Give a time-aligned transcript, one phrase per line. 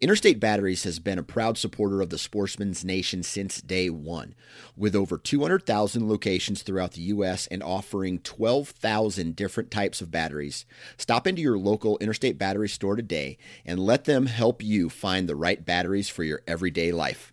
[0.00, 4.34] Interstate Batteries has been a proud supporter of the Sportsman's Nation since day one.
[4.76, 7.46] With over 200,000 locations throughout the U.S.
[7.46, 10.66] and offering 12,000 different types of batteries,
[10.98, 15.36] stop into your local Interstate Battery store today and let them help you find the
[15.36, 17.32] right batteries for your everyday life.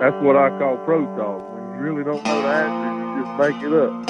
[0.00, 1.52] That's what I call pro talk.
[1.52, 4.06] When you really don't know the answer, you just make it up.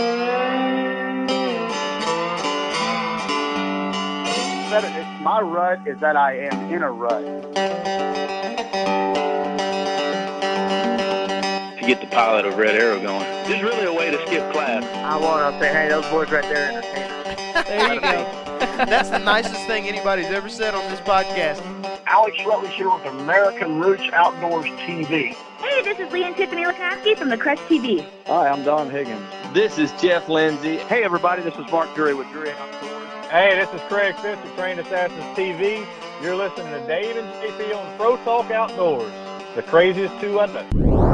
[4.70, 7.24] That my rut is that I am in a rut.
[11.76, 13.24] To get the pilot of Red Arrow going.
[13.48, 14.84] This is really a way to skip class.
[14.84, 17.16] I want to say, hey, those boys right there are entertainers.
[17.66, 18.59] There you go.
[18.86, 21.60] That's the nicest thing anybody's ever said on this podcast.
[22.06, 25.34] Alex Rutledge here with American Roots Outdoors TV.
[25.58, 28.08] Hey, this is Lee and Tiffany Lakosky from the Crush TV.
[28.26, 29.22] Hi, I'm Don Higgins.
[29.52, 30.78] This is Jeff Lindsay.
[30.78, 33.08] Hey, everybody, this is Mark Drury with Drury Outdoors.
[33.30, 35.86] Hey, this is Craig Fisk of Trained Assassins TV.
[36.22, 39.12] You're listening to Dave and JP on Pro Talk Outdoors,
[39.56, 41.09] the craziest two I know.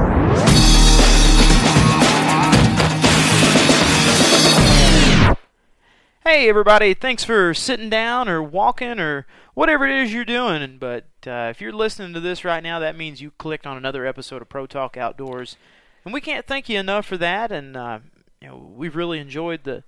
[6.27, 10.77] Hey, everybody, thanks for sitting down or walking or whatever it is you're doing.
[10.77, 14.05] But uh, if you're listening to this right now, that means you clicked on another
[14.05, 15.57] episode of Pro Talk Outdoors.
[16.05, 17.53] And we can't thank you enough for that.
[17.53, 18.01] And uh,
[18.43, 19.85] you know, we've really enjoyed the,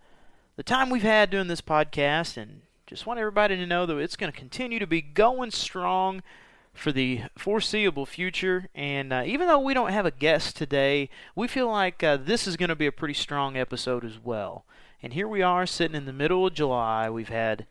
[0.54, 2.36] the time we've had doing this podcast.
[2.36, 6.22] And just want everybody to know that it's going to continue to be going strong
[6.72, 8.68] for the foreseeable future.
[8.76, 12.46] And uh, even though we don't have a guest today, we feel like uh, this
[12.46, 14.64] is going to be a pretty strong episode as well.
[15.02, 17.08] And here we are sitting in the middle of July.
[17.08, 17.66] We've had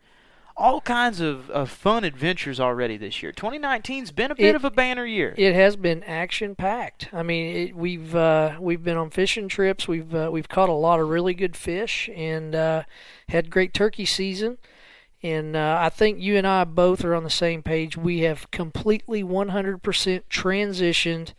[0.56, 3.32] all kinds of, of fun adventures already this year.
[3.32, 5.34] 2019's been a bit It- of a banner year.
[5.36, 7.08] It has been action packed.
[7.12, 9.86] I mean, it, we've uh, we've been on fishing trips.
[9.86, 12.82] We've uh, we've caught a lot of really good fish and uh,
[13.28, 14.58] had great turkey season.
[15.22, 17.96] And uh, I think you and I both are on the same page.
[17.96, 19.80] We have completely 100%
[20.30, 21.32] transitioned,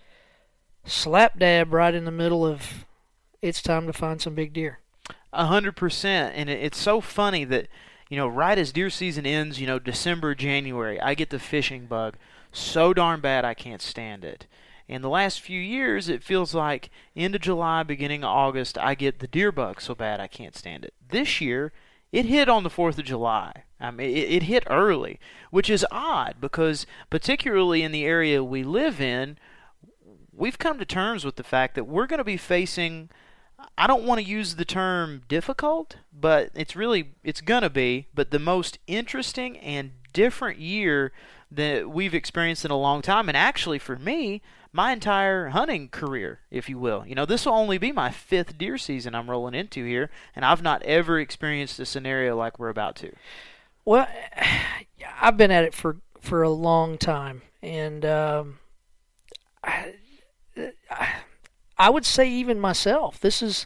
[0.86, 2.86] slap dab right in the middle of
[3.42, 4.80] it's time to find some big deer.
[5.32, 7.68] A hundred percent, and it, it's so funny that
[8.10, 11.86] you know, right as deer season ends, you know, December, January, I get the fishing
[11.86, 12.16] bug
[12.52, 14.48] so darn bad I can't stand it.
[14.88, 18.96] In the last few years, it feels like end of July, beginning of August, I
[18.96, 20.96] get the deer bug so bad I can't stand it.
[21.10, 21.72] This year,
[22.12, 23.54] it hit on the Fourth of July.
[23.80, 25.20] I mean, it, it hit early,
[25.52, 29.38] which is odd because, particularly in the area we live in,
[30.34, 33.12] we've come to terms with the fact that we're going to be facing
[33.78, 38.08] I don't want to use the term difficult, but it's really it's going to be
[38.14, 41.12] but the most interesting and different year
[41.52, 46.40] that we've experienced in a long time and actually for me my entire hunting career,
[46.52, 47.04] if you will.
[47.08, 50.46] You know, this will only be my fifth deer season I'm rolling into here, and
[50.46, 53.12] I've not ever experienced a scenario like we're about to.
[53.86, 54.08] Well,
[55.22, 58.60] I've been at it for for a long time, and um,
[59.64, 59.96] I,
[60.92, 61.16] I,
[61.80, 63.66] I would say even myself, this is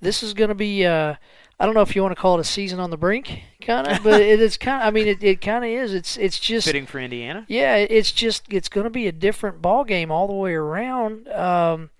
[0.00, 0.84] this is going to be.
[0.84, 1.14] Uh,
[1.60, 3.88] I don't know if you want to call it a season on the brink, kind
[3.88, 4.84] of, but it is kind.
[4.84, 5.92] I mean, it, it kind of is.
[5.92, 7.44] It's it's just Fitting for Indiana.
[7.48, 11.26] yeah, it's just it's going to be a different ball game all the way around.
[11.28, 11.90] Um,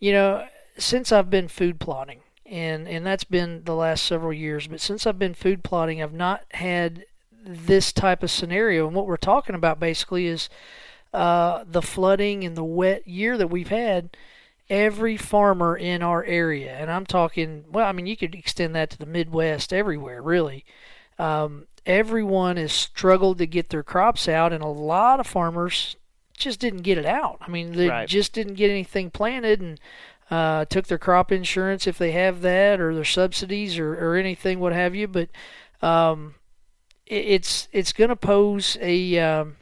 [0.00, 0.46] you know,
[0.78, 4.68] since I've been food plotting, and and that's been the last several years.
[4.68, 7.04] But since I've been food plotting, I've not had
[7.44, 8.86] this type of scenario.
[8.86, 10.48] And what we're talking about basically is
[11.12, 14.16] uh, the flooding and the wet year that we've had.
[14.70, 18.90] Every farmer in our area, and I'm talking, well, I mean, you could extend that
[18.90, 20.64] to the Midwest, everywhere, really.
[21.18, 25.96] Um, everyone has struggled to get their crops out, and a lot of farmers
[26.36, 27.38] just didn't get it out.
[27.40, 28.08] I mean, they Right.
[28.08, 29.80] just didn't get anything planted and
[30.30, 34.60] uh, took their crop insurance if they have that, or their subsidies, or, or anything,
[34.60, 35.08] what have you.
[35.08, 35.30] But
[35.80, 36.34] um,
[37.06, 39.56] it, it's it's going to pose a um,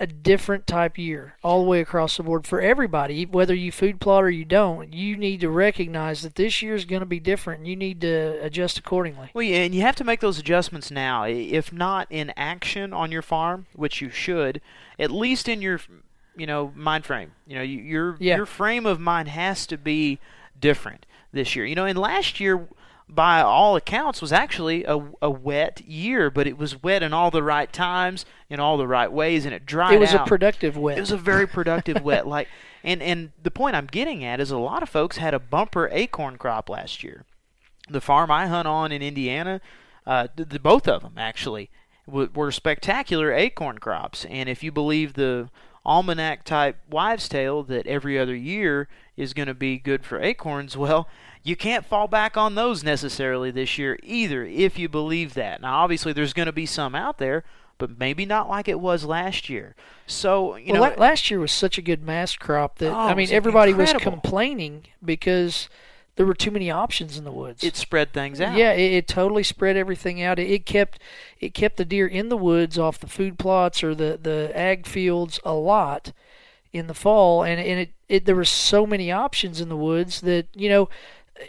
[0.00, 4.00] a different type year all the way across the board for everybody, whether you food
[4.00, 4.94] plot or you don't.
[4.94, 7.58] You need to recognize that this year is going to be different.
[7.60, 9.28] and You need to adjust accordingly.
[9.34, 11.24] Well, yeah, and you have to make those adjustments now.
[11.24, 14.62] If not in action on your farm, which you should,
[14.98, 15.80] at least in your,
[16.34, 17.32] you know, mind frame.
[17.46, 18.36] You know, your Yeah.
[18.36, 20.18] your frame of mind has to be
[20.58, 21.66] different this year.
[21.66, 22.66] You know, and last year,
[23.14, 27.30] by all accounts, was actually a, a wet year, but it was wet in all
[27.30, 30.76] the right times, in all the right ways, and it dried It was a productive
[30.76, 30.98] wet.
[30.98, 32.26] It was a very productive wet.
[32.26, 32.48] Like,
[32.82, 35.88] and and the point I'm getting at is a lot of folks had a bumper
[35.92, 37.24] acorn crop last year.
[37.88, 39.60] The farm I hunt on in Indiana,
[40.06, 41.70] uh, the, the both of them actually
[42.06, 44.24] w- were spectacular acorn crops.
[44.26, 45.50] And if you believe the
[45.84, 50.76] almanac type wives' tale that every other year is going to be good for acorns,
[50.76, 51.08] well,
[51.42, 55.60] you can't fall back on those necessarily this year either if you believe that.
[55.60, 57.44] Now, obviously, there's going to be some out there,
[57.78, 59.74] but maybe not like it was last year.
[60.06, 63.08] So, you well, know, last year was such a good mass crop that Oh, I
[63.10, 65.68] mean was everybody was complaining because
[66.16, 67.64] there were too many options in the woods.
[67.64, 68.56] it spread things out.
[68.56, 70.38] Yeah, it, it totally spread everything out.
[70.38, 70.98] It, it kept
[71.38, 74.86] it kept the deer in the woods off the food plots or the the ag
[74.86, 76.12] fields a lot
[76.72, 80.20] in the fall, and and it, it there were so many options in the woods
[80.20, 80.88] that you know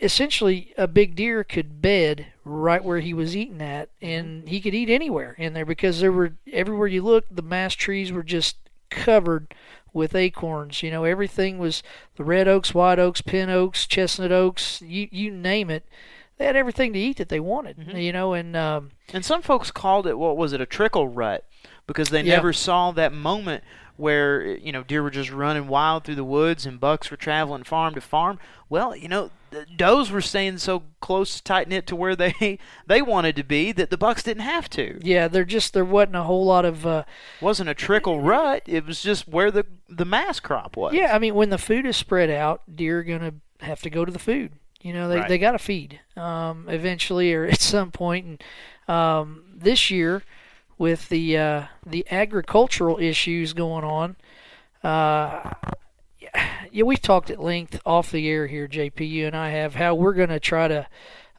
[0.01, 4.73] essentially a big deer could bed right where he was eating at and he could
[4.73, 8.57] eat anywhere in there because there were everywhere you looked the mass trees were just
[8.89, 9.53] covered
[9.93, 10.81] with acorns.
[10.83, 11.83] You know everything was
[12.15, 15.85] the red oaks white oaks pin oaks chestnut oaks you you name it.
[16.37, 19.71] They had everything to eat that they wanted you know and um And some folks
[19.71, 21.45] called it what was it a trickle rut
[21.87, 22.35] because they Yeah.
[22.35, 23.63] never saw that moment
[24.01, 27.63] where you know deer were just running wild through the woods and bucks were traveling
[27.63, 28.39] farm to farm.
[28.67, 32.57] Well, you know the does were staying so close, tight knit to where they
[32.87, 34.99] they wanted to be that the bucks didn't have to.
[35.03, 37.03] yeah there just there wasn't a whole lot of uh
[37.39, 38.63] wasn't a trickle rut.
[38.65, 40.93] It was just where the the mass crop was.
[40.93, 44.03] Yeah, I mean, when the food is spread out, deer are gonna have to go
[44.03, 44.53] to the food.
[44.81, 45.29] You know, they Right.
[45.29, 48.25] they got to feed um, eventually or at some point.
[48.25, 48.43] And
[48.95, 50.23] um, this year,
[50.81, 54.15] with the uh, the agricultural issues going on,
[54.83, 55.51] uh,
[56.71, 59.07] yeah, we've talked at length off the air here, JP.
[59.07, 60.87] You and I have how we're gonna try to.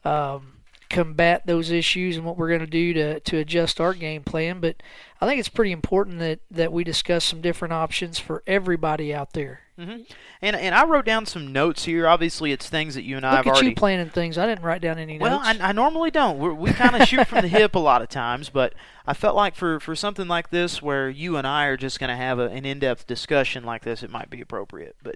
[0.05, 0.52] Um,
[0.93, 4.59] combat those issues and what we're going to do to to adjust our game plan
[4.59, 4.75] but
[5.21, 9.33] I think it's pretty important that that we discuss some different options for everybody out
[9.33, 10.01] there hmm
[10.41, 12.07] And and I wrote down some notes here.
[12.07, 14.37] Obviously, it's things that you and I Look have at already you planning things.
[14.37, 15.59] I didn't write down any Well, notes.
[15.59, 16.37] I, I normally don't.
[16.37, 18.73] We're, we kind of shoot from the hip a lot of times, but
[19.07, 22.09] I felt like for, for something like this, where you and I are just going
[22.09, 24.95] to have a, an in-depth discussion like this, it might be appropriate.
[25.01, 25.15] But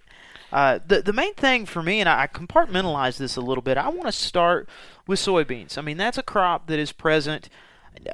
[0.52, 3.78] uh, the the main thing for me, and I, compartmentalize this a little bit.
[3.78, 4.70] I want to start
[5.06, 5.78] with soybeans.
[5.78, 7.50] I mean, that's a crop that is present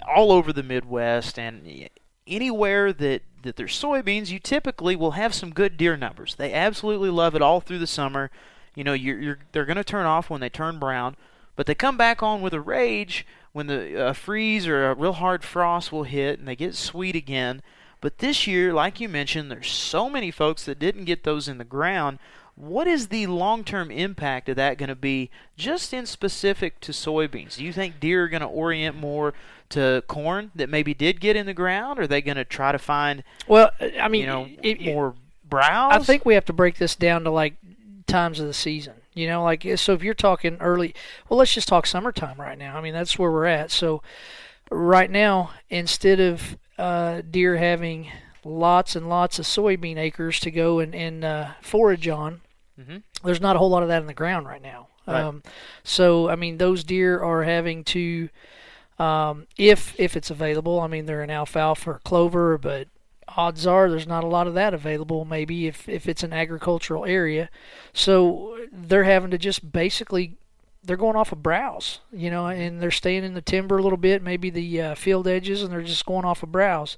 [0.07, 1.89] all over the Midwest, and
[2.25, 6.35] anywhere that that there's soybeans, you typically will have some good deer numbers.
[6.35, 8.31] They absolutely love it all through the summer.
[8.73, 11.15] You know, you're, you're they're going to turn off when they turn brown,
[11.55, 15.13] but they come back on with a rage when the uh, freeze or a real
[15.13, 17.61] hard frost will hit, and they get sweet again.
[18.03, 21.57] But this year, like you mentioned, there's so many folks that didn't get those in
[21.57, 22.19] the ground.
[22.55, 27.55] What is the long-term impact of that going to be, just in specific to soybeans?
[27.55, 29.33] Do you think deer are going to orient more
[29.69, 32.73] to corn that maybe did get in the ground, or are they going to try
[32.73, 35.15] to find, well, uh, I mean, you know, it- more
[35.49, 35.93] browse?
[35.93, 37.53] I think we have to break this down to like
[38.05, 38.95] times of the season.
[39.13, 40.93] You know, like so if you're talking early,
[41.29, 42.75] well, let's just talk summertime right now.
[42.75, 43.71] I mean, that's where we're at.
[43.71, 44.01] So
[44.69, 48.09] right now, instead of uh, deer having
[48.43, 52.41] lots and lots of soybean acres to go and, and uh, forage on,
[52.79, 53.03] Mhm.
[53.23, 54.87] there's not a whole lot of that in the ground right now.
[55.07, 55.21] Right.
[55.21, 55.43] Um,
[55.83, 58.29] so I mean, those deer are having to,
[58.99, 60.79] um, if if it's available.
[60.79, 62.87] I mean, they're in alfalfa or clover, but
[63.37, 65.25] odds are there's not a lot of that available.
[65.25, 67.49] Maybe if if it's an agricultural area,
[67.93, 70.37] so they're having to just basically
[70.83, 73.97] they're going off of browse, you know, and they're staying in the timber a little
[73.97, 76.97] bit, maybe the uh, field edges, and they're just going off of browse.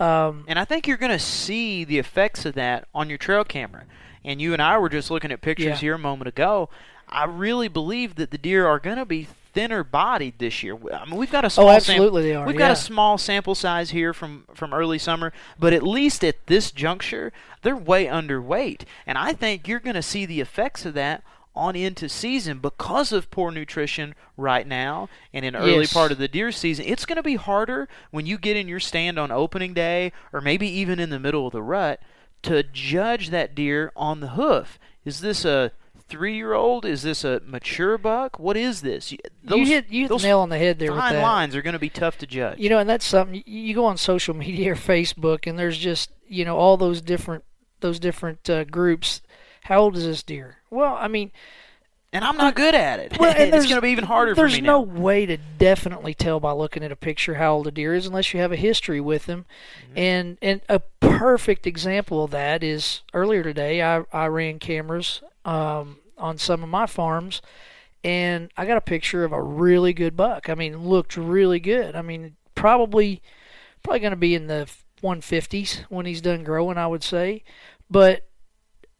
[0.00, 3.44] Um, And I think you're going to see the effects of that on your trail
[3.44, 3.84] camera.
[4.24, 5.76] And you and I were just looking at pictures Yeah.
[5.76, 6.68] here a moment ago.
[7.08, 10.76] I really believe that the deer are going to be thinner bodied this year.
[10.92, 13.54] I mean, we've got a small Oh, absolutely they are, We've got a small sample
[13.54, 18.82] size here from from early summer, but at least at this juncture, they're way underweight.
[19.06, 21.22] And I think you're going to see the effects of that
[21.58, 25.92] on into season because of poor nutrition right now and in early Yes.
[25.92, 26.84] part of the deer season.
[26.86, 30.40] It's going to be harder when you get in your stand on opening day or
[30.40, 32.00] maybe even in the middle of the rut
[32.44, 34.78] to judge that deer on the hoof.
[35.04, 35.72] Is this a
[36.08, 36.84] three year old?
[36.84, 38.38] Is this a mature buck?
[38.38, 39.10] What is this?
[39.12, 41.22] You, those, you hit you hit nail on the head there with fine that.
[41.22, 42.58] lines are going to be tough to judge.
[42.58, 45.76] You know, and that's something you- you go on social media or Facebook, and there's
[45.78, 47.42] just you know all those different
[47.80, 49.20] those different uh, groups.
[49.64, 50.57] How old is this deer?
[50.70, 51.30] Well, I mean,
[52.12, 53.18] and I'm not good at it.
[53.18, 56.14] well, and it's there's- going to be even harder for There's no way to definitely
[56.14, 58.56] tell by looking at a picture how old a deer is unless you have a
[58.56, 59.46] history with them.
[59.84, 59.98] Mm-hmm.
[59.98, 65.98] And and a perfect example of that is earlier today I I ran cameras um,
[66.16, 67.40] on some of my farms,
[68.04, 70.48] and I got a picture of a really good buck.
[70.48, 71.94] I mean, looked really good.
[71.96, 73.22] I mean, probably
[73.82, 74.68] probably going to be in the
[75.02, 77.44] 150s when he's done growing, I would say,
[77.90, 78.27] but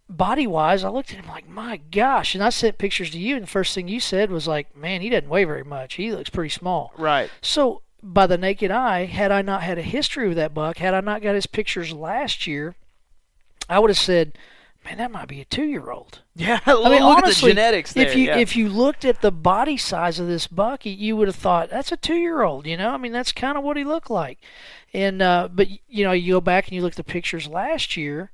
[0.09, 2.35] body wise, I looked at him like, my gosh.
[2.35, 5.01] And I sent pictures to you, and the first thing you said was like, man,
[5.01, 5.95] he doesn't weigh very much.
[5.95, 6.93] He looks pretty small.
[6.97, 7.31] Right.
[7.43, 10.95] So, by the naked eye, had I not had a history with that buck, had
[10.95, 12.75] I not got his pictures last year,
[13.69, 14.39] I would have said,
[14.85, 16.21] man, that might be a two year old.
[16.35, 16.61] Yeah.
[16.65, 18.07] I mean, look honestly, at the genetics there.
[18.07, 18.37] if you yeah.
[18.37, 21.69] if you looked at the body size of this buck, you- you would have thought
[21.71, 22.65] that's a two year old.
[22.67, 24.39] You know, I mean, that's kind of what he looked like.
[24.95, 27.97] And uh, but you know, you go back and you look at the pictures last
[27.97, 28.31] year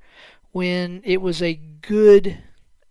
[0.55, 2.37] when it was a good,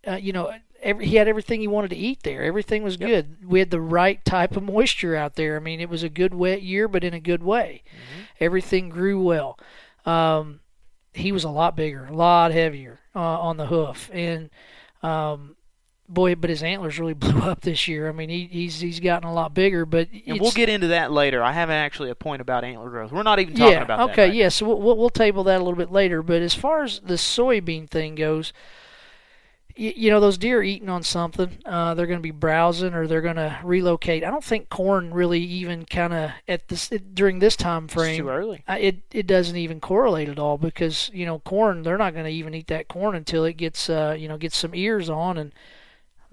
[0.07, 0.53] uh, you know.
[0.83, 2.43] Every, he had everything he wanted to eat there.
[2.43, 3.39] Everything was good.
[3.43, 5.57] We had the right type of moisture out there.
[5.57, 7.83] I mean, it was a good wet year, but in a good way.
[8.39, 9.59] Everything grew well.
[10.05, 10.61] Um,
[11.15, 14.51] he was a lot bigger, a lot heavier uh, on the hoof, and
[15.03, 15.57] um,
[16.09, 18.09] boy, but his antlers really blew up this year.
[18.09, 21.13] I mean, he, he's he's gotten a lot bigger, but and we'll get into that
[21.13, 21.43] later.
[21.43, 23.13] I haven't actually a point about antler growth.
[23.13, 24.13] We're not even talking yeah, about that.
[24.13, 24.49] okay, right yeah.
[24.49, 26.23] So we'll, we'll we'll table that a little bit later.
[26.23, 28.53] But as far as the soybean thing goes,
[29.77, 31.59] you, you know those deer are eating on something.
[31.65, 34.25] Uh, they're going to be browsing or they're going to relocate.
[34.25, 38.19] I don't think corn really even kind of at this during this time It's frame.
[38.19, 38.63] too early.
[38.69, 42.27] Uh, it it doesn't even correlate at all because you know corn they're not going
[42.27, 45.39] to even eat that corn until it gets uh you know gets some ears on
[45.39, 45.53] and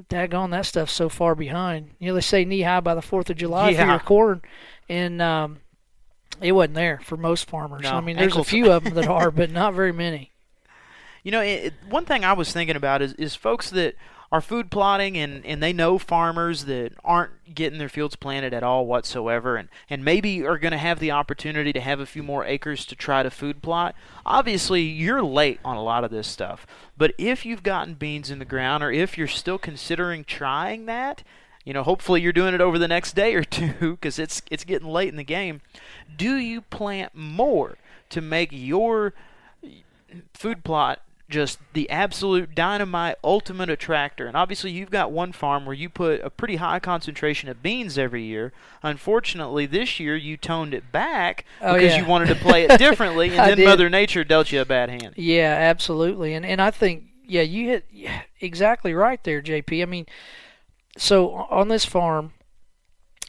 [0.09, 1.91] daggone that stuff's so far behind.
[1.99, 4.41] You know they say knee high by the Fourth of July for your corn,
[4.89, 5.59] and um,
[6.41, 7.83] it wasn't there for most farmers.
[7.83, 10.31] No, I mean there's a few of them that are, but not very many.
[11.23, 13.93] You know, it- one thing I was thinking about is, is folks that
[14.31, 18.63] are food plotting and, and they know farmers that aren't getting their fields planted at
[18.63, 22.23] all whatsoever and, and maybe are going to have the opportunity to have a few
[22.23, 23.93] more acres to try to food plot.
[24.25, 26.65] Obviously, you're late on a lot of this stuff.
[26.97, 31.23] But if you've gotten beans in the ground or if you're still considering trying that,
[31.65, 34.63] you know, hopefully you're doing it over the next day or two because it's it's
[34.63, 35.61] getting late in the game.
[36.15, 37.77] Do you plant more
[38.09, 39.13] to make your
[40.33, 45.73] food plot just the absolute dynamite ultimate attractor and obviously you've got one farm where
[45.73, 48.51] you put a pretty high concentration of beans every year
[48.83, 52.01] unfortunately this year you toned it back Oh, because yeah.
[52.01, 53.65] you wanted to play it differently and then did.
[53.65, 56.33] mother nature dealt you a bad hand Yeah, absolutely.
[56.33, 57.85] And and I think yeah, you hit
[58.41, 59.81] exactly right there, JP.
[59.81, 60.05] I mean,
[60.97, 62.33] so on this farm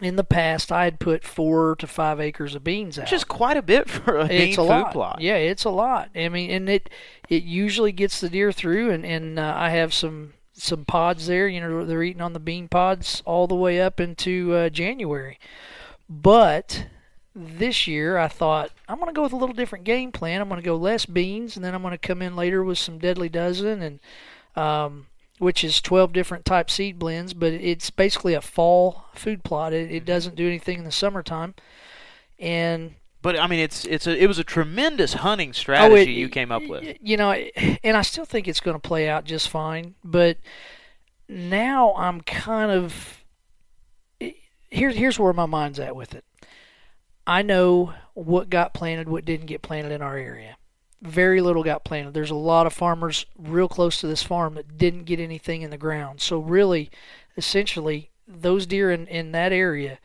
[0.05, 3.05] in the past I had put 4 to 5 acres of beans out.
[3.05, 4.93] which is quite a bit for a bean it's a food lot.
[4.93, 6.11] plot Yeah, it's a lot.
[6.15, 6.91] I mean, and it
[7.29, 11.49] it usually gets the deer through, and and uh, I have some some pods there.
[11.49, 15.39] You know, they're eating on the bean pods all the way up into uh, January.
[16.09, 16.87] But
[17.35, 20.41] this year, I thought I'm going to go with a little different game plan.
[20.41, 22.79] I'm going to go less beans, and then I'm going to come in later with
[22.79, 24.01] some Deadly Dozen and.
[24.55, 25.07] Um,
[25.39, 29.73] which is 12 different type seed blends, but it's basically a fall food plot.
[29.73, 30.05] It, it mm-hmm.
[30.07, 31.55] doesn't do anything in the summertime.
[32.39, 36.09] And but i mean it's it's a it was a tremendous hunting strategy Oh, it-
[36.09, 39.25] you came up with You know, and I still think it's going to play out
[39.25, 39.95] just fine.
[40.03, 40.39] But
[41.29, 43.25] now I'm kind of
[44.71, 46.25] here's here's where my mind's at with it.
[47.27, 50.57] I know what got planted, what didn't get planted in our area.
[51.03, 52.15] Very little got planted.
[52.15, 55.71] There's a lot of farmers real close to this farm that didn't get anything in
[55.71, 56.21] the ground.
[56.21, 56.91] So really,
[57.37, 59.99] essentially, those deer in, in that area,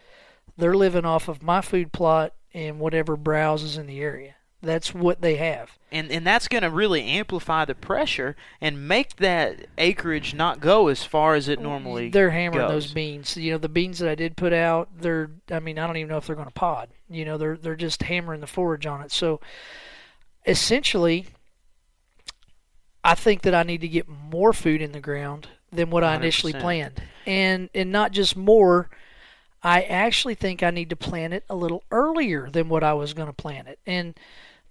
[0.58, 4.34] they're living off of my food plot and whatever browses in the area.
[4.60, 5.78] That's what they have.
[5.92, 10.88] and and that's going to really amplify the pressure and make that acreage not go
[10.88, 12.86] as far as it normally They're hammering goes.
[12.86, 13.38] those beans.
[13.38, 16.10] You know, the beans that I did put out, they're I mean, I don't even
[16.10, 16.90] know if they're going to pod.
[17.08, 19.12] You know, they're they're just hammering the forage on it.
[19.12, 19.40] So
[20.48, 21.28] essentially
[23.04, 26.16] I think that I need to get more food in the ground than what I
[26.16, 26.60] initially 100%.
[26.60, 27.02] planned.
[27.26, 28.90] And and not just more,
[29.64, 33.14] I actually think I need to plant it a little earlier than what I was
[33.14, 33.80] going to plant it.
[33.86, 34.14] And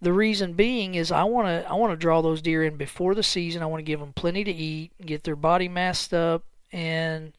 [0.00, 3.14] the reason being is I want to I want to draw those deer in before
[3.14, 3.62] the season.
[3.62, 6.42] I want to give them plenty to eat, get their body massed up,
[6.72, 7.32] and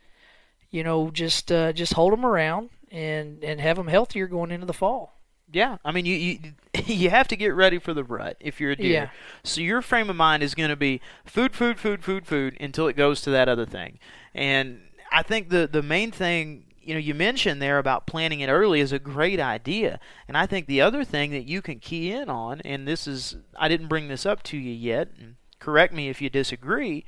[0.72, 4.66] you know just uh, just hold them around and and have them healthier going into
[4.66, 5.17] the fall.
[5.52, 6.40] Yeah, I mean you you
[6.86, 8.92] you have to get ready for the rut if you're a deer.
[8.92, 9.10] Yeah.
[9.44, 12.88] So your frame of mind is going to be food, food, food, food, food until
[12.88, 14.00] it goes to that other thing.
[14.34, 18.50] And I think the the main thing you know you mentioned there about planning it
[18.50, 20.00] early is a great idea.
[20.28, 23.38] And I think the other thing that you can key in on, and this is
[23.58, 27.06] I didn't bring this up to you yet, and correct me if you disagree,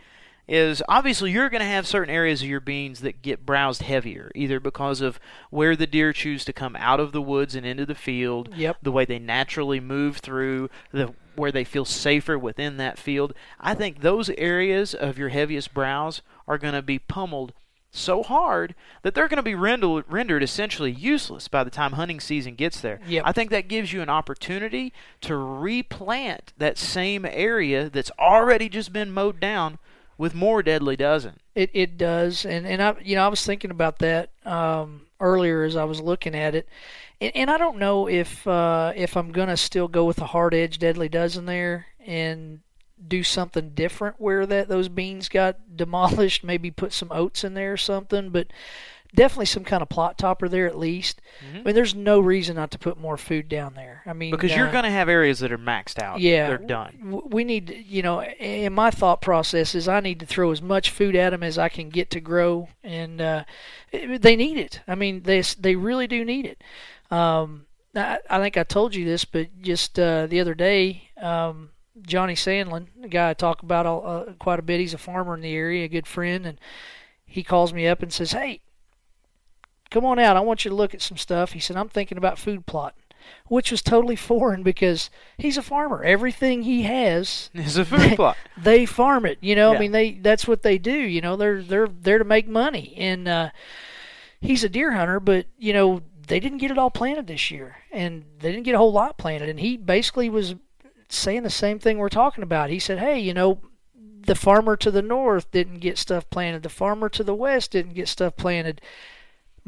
[0.50, 4.32] is obviously you're going to have certain areas of your beans that get browsed heavier,
[4.34, 5.20] either because of
[5.52, 8.78] where the deer choose to come out of the woods and into the field, Yep.
[8.82, 13.34] the way they naturally move through, the where they feel safer within that field.
[13.62, 17.54] I think those areas of your heaviest browse are going to be pummeled
[17.92, 22.20] so hard that they're going to be rendered, rendered essentially useless by the time hunting
[22.20, 23.00] season gets there.
[23.08, 23.24] Yep.
[23.26, 24.92] I think that gives you an opportunity
[25.22, 29.80] to replant that same area that's already just been mowed down
[30.20, 31.40] with more deadly dozen.
[31.56, 35.64] It it does, and and I you know I was thinking about that um, earlier
[35.64, 36.68] as I was looking at it,
[37.20, 40.54] and, and I don't know if uh, if I'm gonna still go with the hard
[40.54, 42.60] edge deadly dozen there and
[43.08, 47.74] do something different where that those beans got demolished, maybe put some oats in there
[47.74, 48.48] or something, but
[49.16, 51.22] definitely some kind of plot topper there at least.
[51.42, 54.04] I mean, there's no reason not to put more food down there.
[54.06, 56.20] I mean, Because you're uh, going to have areas that are maxed out.
[56.20, 57.22] yeah, They're done.
[57.26, 60.92] We need, you know, and my thought process is I need to throw as much
[60.92, 63.44] food at them as I can get to grow, and uh,
[63.92, 64.82] they need it.
[64.88, 66.64] I mean, they they really do need it.
[67.12, 71.72] Um, I, I think I told you this, but just uh, the other day, um,
[72.02, 75.34] Johnny Sandlin, the guy I talk about all, uh, quite a bit, he's a farmer
[75.34, 76.60] in the area, a good friend, and
[77.26, 78.62] he calls me up and says, "Hey,
[79.90, 80.38] come on out.
[80.38, 83.02] I want you to look at some stuff." He said, "I'm thinking about food plotting."
[83.48, 86.04] Which was totally foreign because he's a farmer.
[86.04, 88.38] Everything he has is a food plot.
[88.58, 89.38] they farm it.
[89.42, 89.78] You know, Yeah.
[89.78, 90.92] I mean, they that's what they do.
[90.92, 92.94] You know, they're they're there to make money.
[92.98, 93.50] And uh,
[94.42, 97.78] he's a deer hunter, but you know, they didn't get it all planted this year,
[97.92, 99.50] and they didn't get a whole lot planted.
[99.50, 100.56] And he basically was
[101.10, 102.70] saying the same thing we're talking about.
[102.70, 103.62] He said, "Hey, you know."
[104.22, 106.62] The farmer to the north didn't get stuff planted.
[106.62, 108.80] The farmer to the west didn't get stuff planted.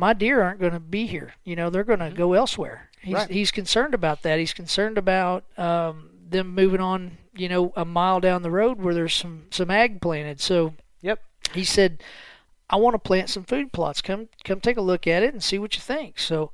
[0.01, 1.35] My deer aren't going to be here.
[1.43, 2.89] You know, they're going to go elsewhere.
[3.01, 3.29] He's Right.
[3.29, 4.39] he's concerned about that.
[4.39, 7.17] He's concerned about um, them moving on.
[7.35, 10.41] You know, a mile down the road where there's some some ag planted.
[10.41, 11.19] So Yep.
[11.53, 12.01] he said,
[12.69, 14.01] "I want to plant some food plots.
[14.01, 16.51] Come come take a look at it and see what you think." So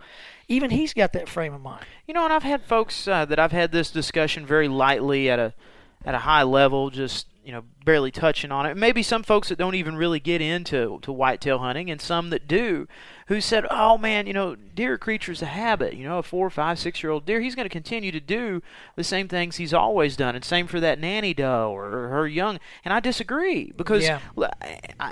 [0.49, 1.85] even he's got that frame of mind.
[2.05, 5.39] You know, and I've had folks uh, that I've had this discussion very lightly at
[5.39, 5.53] a
[6.05, 8.75] at a high level, just you know, barely touching on it.
[8.77, 12.47] Maybe some folks that don't even really get into to whitetail hunting, and some that
[12.47, 12.87] do,
[13.27, 15.95] who said, "Oh man, you know, deer creature's a habit.
[15.95, 18.61] You know, a four, five, six year old deer, he's going to continue to do
[18.95, 22.59] the same things he's always done, and same for that nanny doe or her young."
[22.85, 24.19] And I disagree because Yeah.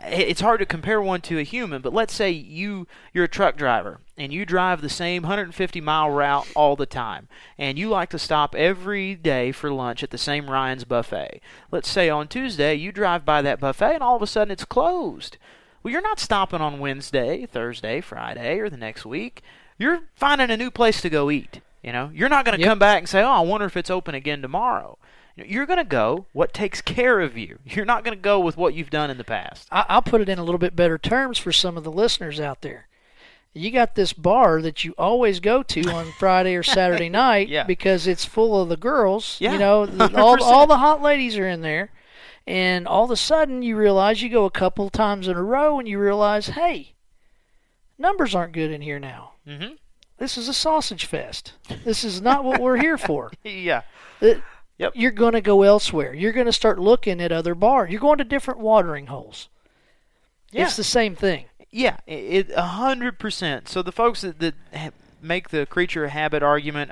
[0.04, 1.82] it's hard to compare one to a human.
[1.82, 6.10] But let's say you you're a truck driver and you drive the same 150 mile
[6.10, 10.18] route all the time, and you like to stop every day for lunch at the
[10.18, 11.42] same Ryan's buffet.
[11.72, 14.66] Let's say on Tuesday you drive by that buffet and all of a sudden it's
[14.66, 15.38] closed.
[15.84, 19.42] Well, you're not stopping on Wednesday, Thursday, Friday, or the next week.
[19.78, 21.62] You're finding a new place to go eat.
[21.84, 22.70] You know, you're not going to Yep.
[22.70, 24.98] come back and say, "Oh, I wonder if it's open again tomorrow."
[25.36, 27.60] You're going to go what takes care of you.
[27.66, 29.68] You're not going to go with what you've done in the past.
[29.70, 32.40] I, I'll put it in a little bit better terms for some of the listeners
[32.40, 32.88] out there.
[33.54, 37.66] You got this bar that you always go to on Friday or Saturday night Yeah.
[37.66, 39.36] because it's full of the girls.
[39.42, 39.80] Yeah, You know,
[40.16, 40.42] all 100%.
[40.42, 41.92] all the hot ladies are in there,
[42.48, 45.80] and all of a sudden you realize you go a couple times in a row
[45.80, 46.94] and you realize, hey,
[47.98, 49.34] numbers aren't good in here now.
[49.48, 49.74] Mm-hmm.
[50.18, 51.54] This is a sausage fest.
[51.84, 53.32] This is not what we're here for.
[53.44, 53.82] Yeah.
[54.22, 54.42] It-
[54.78, 54.92] Yep.
[54.96, 56.14] You're going to go elsewhere.
[56.14, 57.90] You're going to start looking at other bars.
[57.90, 59.48] You're going to different watering holes.
[60.52, 60.64] Yeah.
[60.66, 61.46] It's the same thing.
[61.72, 63.70] Yeah, it a hundred percent.
[63.70, 64.54] So the folks that, that
[65.22, 66.92] make the creature habit argument,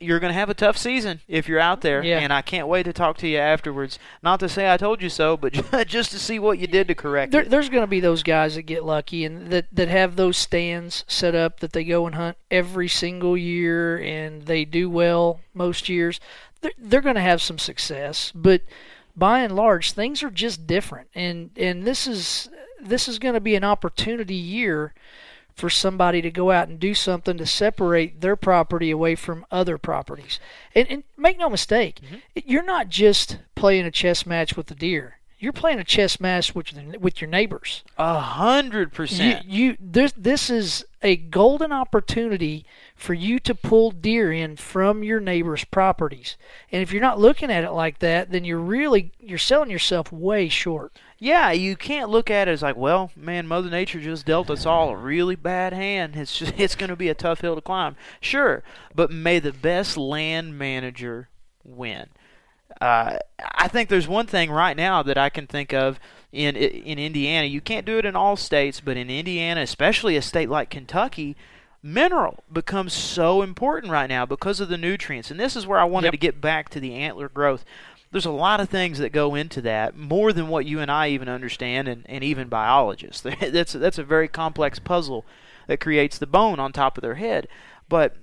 [0.00, 2.02] you're going to have a tough season if you're out there.
[2.02, 2.18] Yeah.
[2.18, 3.98] And I can't wait to talk to you afterwards.
[4.22, 5.52] Not to say I told you so, but
[5.86, 7.50] just to see what you did to correct There, it.
[7.50, 11.04] there's going to be those guys that get lucky and that, that have those stands
[11.06, 15.88] set up that they go and hunt every single year and they do well most
[15.88, 16.20] years.
[16.60, 18.62] They're, they're going to have some success, but
[19.16, 21.08] by and large, things are just different.
[21.14, 22.48] And and this is
[22.80, 24.92] this is going to be an opportunity year
[25.54, 29.78] for somebody to go out and do something to separate their property away from other
[29.78, 30.40] properties.
[30.74, 32.16] And, and make no mistake, mm-hmm.
[32.44, 35.18] you're not just playing a chess match with the deer.
[35.44, 37.84] You're playing a chess match with with your neighbors.
[37.98, 39.44] A hundred percent.
[39.44, 42.64] you this this is a golden opportunity
[42.96, 46.38] for you to pull deer in from your neighbors' properties.
[46.72, 50.10] And if you're not looking at it like that, then you're really you're selling yourself
[50.10, 50.96] way short.
[51.18, 54.64] Yeah, you can't look at it as like, well, man, Mother Nature just dealt us
[54.64, 56.16] all a really bad hand.
[56.16, 57.96] It's just it's going to be a tough hill to climb.
[58.18, 61.28] Sure, but may the best land manager
[61.62, 62.08] win.
[62.84, 63.18] Uh,
[63.54, 65.98] I think there's one thing right now that I can think of
[66.32, 67.46] in in Indiana.
[67.46, 71.34] You can't do it in all states, but in Indiana, especially a state like Kentucky,
[71.82, 75.30] mineral becomes so important right now because of the nutrients.
[75.30, 76.12] And this is where I wanted Yep.
[76.12, 77.64] to get back to the antler growth.
[78.12, 81.08] There's a lot of things that go into that, more than what you and I
[81.08, 83.22] even understand, and, and even biologists.
[83.40, 85.24] that's that's a very complex puzzle
[85.68, 87.48] that creates the bone on top of their head.
[87.88, 88.14] But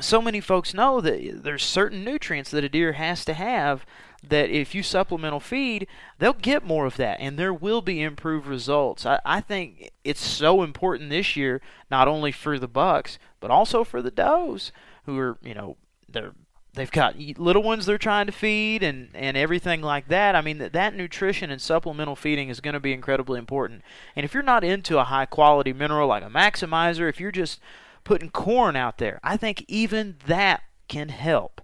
[0.00, 3.84] so many folks know that there's certain nutrients that a deer has to have
[4.26, 5.86] that if you supplemental feed,
[6.18, 9.06] they'll get more of that and there will be improved results.
[9.06, 11.60] I, I think it's so important this year,
[11.90, 14.72] not only for the bucks, but also for the does
[15.04, 15.76] who are, you know,
[16.08, 16.32] they're
[16.74, 20.36] they've got little ones they're trying to feed and, and everything like that.
[20.36, 23.82] I mean that that nutrition and supplemental feeding is going to be incredibly important.
[24.14, 27.60] And if you're not into a high quality mineral like a maximizer, if you're just
[28.04, 31.60] putting corn out there, I think even that can help.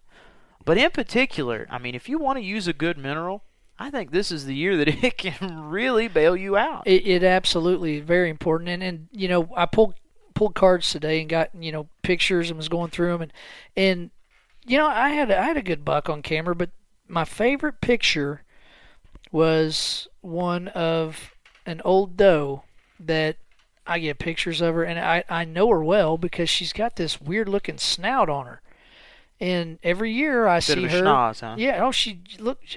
[0.65, 3.45] But in particular, I mean, if you want to use a good mineral,
[3.79, 6.87] I think this is the year that it can really bail you out.
[6.87, 8.71] It, it absolutely very important.
[8.71, 9.95] And and you know, I pulled
[10.35, 13.33] pulled cards today and got you know pictures and was going through them and
[13.75, 14.11] and
[14.67, 16.71] you know I had I had a good buck on camera, but
[17.09, 18.43] my favorite picture
[19.33, 21.33] was one of
[21.65, 22.63] an old doe
[23.01, 23.37] that
[23.87, 27.21] I get pictures of her and I I know her well because she's got this
[27.21, 28.61] weird looking snout on her.
[29.41, 31.03] And every year I Bit see of a her.
[31.03, 31.57] schnoz, huh?
[31.59, 32.77] Yeah, oh she looked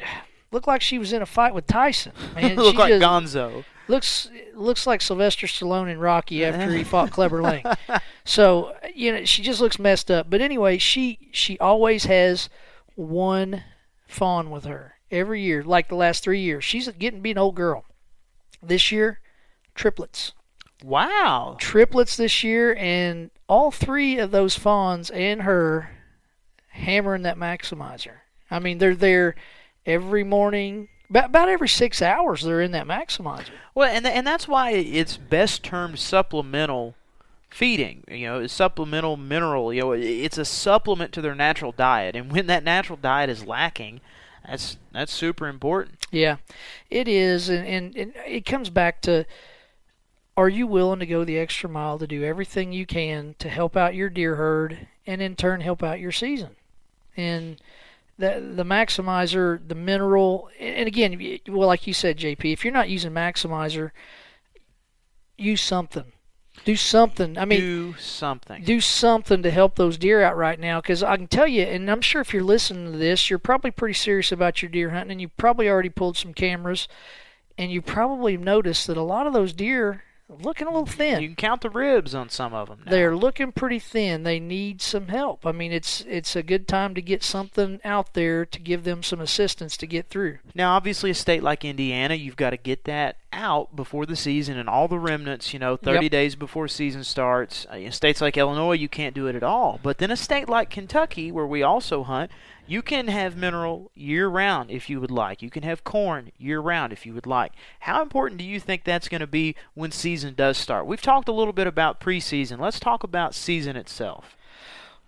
[0.52, 2.12] looked like she was in a fight with Tyson.
[2.36, 3.64] Man, Look like just- Gonzo.
[3.88, 7.64] looks looks like Sylvester Stallone in Rocky after he fought Clubber Lang.
[8.26, 10.30] So you know she just looks messed up.
[10.30, 12.48] But anyway, she she always has
[12.96, 13.64] one
[14.08, 16.64] fawn with her every year, like the last three years.
[16.64, 17.86] She's getting to be an old girl.
[18.62, 19.20] This year,
[19.74, 20.34] triplets,
[20.84, 21.58] Wow.
[21.60, 25.92] triplets this year, and all three of those fawns and her
[26.70, 28.20] hammering that maximizer.
[28.50, 29.36] I mean, they're there
[29.86, 30.90] every morning.
[31.10, 33.50] About, every six hours, they're in that maximizer.
[33.74, 36.94] Well, and and that's why it's best termed supplemental
[37.50, 38.04] feeding.
[38.08, 39.74] You know, supplemental mineral.
[39.74, 43.44] You know, it's a supplement to their natural diet, and when that natural diet is
[43.44, 44.02] lacking,
[44.48, 45.98] that's that's super important.
[46.12, 46.38] Yeah,
[46.92, 49.26] it is, and, and, and it comes back to
[50.40, 53.76] are you willing to go the extra mile to do everything you can to help
[53.76, 56.56] out your deer herd and in turn help out your season?
[57.18, 57.62] And
[58.18, 62.88] the the maximizer, the mineral, and again, well, like you said, JP, if you're not
[62.88, 63.92] using maximizer,
[65.38, 66.14] use something.
[66.64, 67.38] Do something.
[67.38, 68.64] I mean, do something.
[68.64, 71.92] do something to help those deer out right now because I can tell you, and
[71.92, 75.12] I'm sure if you're listening to this, you're probably pretty serious about your deer hunting,
[75.12, 76.88] and you probably already pulled some cameras,
[77.58, 81.22] and you probably noticed that a lot of those deer looking a little thin.
[81.22, 82.82] You can count the ribs on some of them.
[82.86, 82.92] Now.
[82.92, 84.24] They're looking pretty thin.
[84.24, 85.46] They need some help.
[85.46, 89.02] I mean, it's it's a good time to get something out there to give them
[89.04, 90.38] some assistance to get through.
[90.54, 94.58] Now, obviously, a state like Indiana, you've got to get that out before the season,
[94.58, 96.12] and all the remnants, you know, 30 Yep.
[96.12, 97.68] days before season starts.
[97.72, 99.80] Uh, In states like Illinois, you can't do it at all.
[99.84, 102.32] But then a state like Kentucky, where we also hunt,
[102.70, 105.42] you can have mineral year round if you would like.
[105.42, 107.54] You can have corn year round if you would like.
[107.82, 110.86] How important do you think that's going to be when season does start?
[110.86, 112.60] We've talked a little bit about preseason.
[112.60, 114.38] Let's talk about season itself.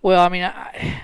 [0.02, 1.04] Well, I mean, I,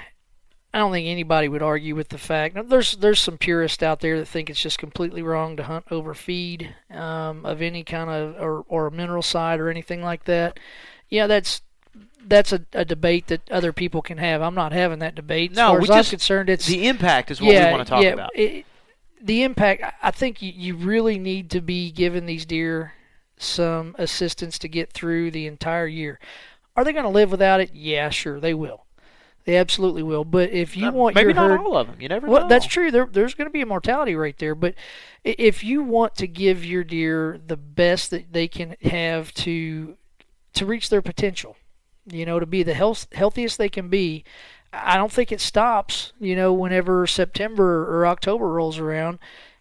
[0.73, 2.57] I don't think anybody would argue with the fact.
[2.69, 6.15] There's there's some purists out there that think it's just completely wrong to hunt over
[6.15, 10.59] feed um, of any kind of or or mineral side or anything like that.
[11.07, 11.61] Yeah, that's
[12.25, 14.41] that's a, a debate that other people can have.
[14.41, 15.51] I'm not having that debate.
[15.51, 17.89] As No, far as I'm concerned, it's The impact is what yeah, we want to
[17.89, 18.31] talk yeah, about.
[18.35, 18.65] It,
[19.21, 19.83] the impact.
[19.83, 22.93] I- I think you, you really need to be giving these deer
[23.37, 26.19] some assistance to get through the entire year.
[26.75, 27.71] Are they going to live without it?
[27.73, 28.85] Yeah, sure, they will.
[29.45, 30.25] They absolutely will.
[30.25, 32.01] But if you Uh, want maybe your not herd, all of them.
[32.01, 32.47] You never well, know.
[32.49, 32.91] that's true.
[32.91, 34.55] There, there's going to be a mortality rate there.
[34.55, 34.75] But
[35.23, 39.95] if you want to give your deer the best that they can have to
[40.53, 41.55] to reach their potential,
[42.09, 44.23] you know, to be the health, healthiest they can be,
[44.73, 46.13] I don't think it stops.
[46.19, 49.19] You know, whenever September or October rolls around,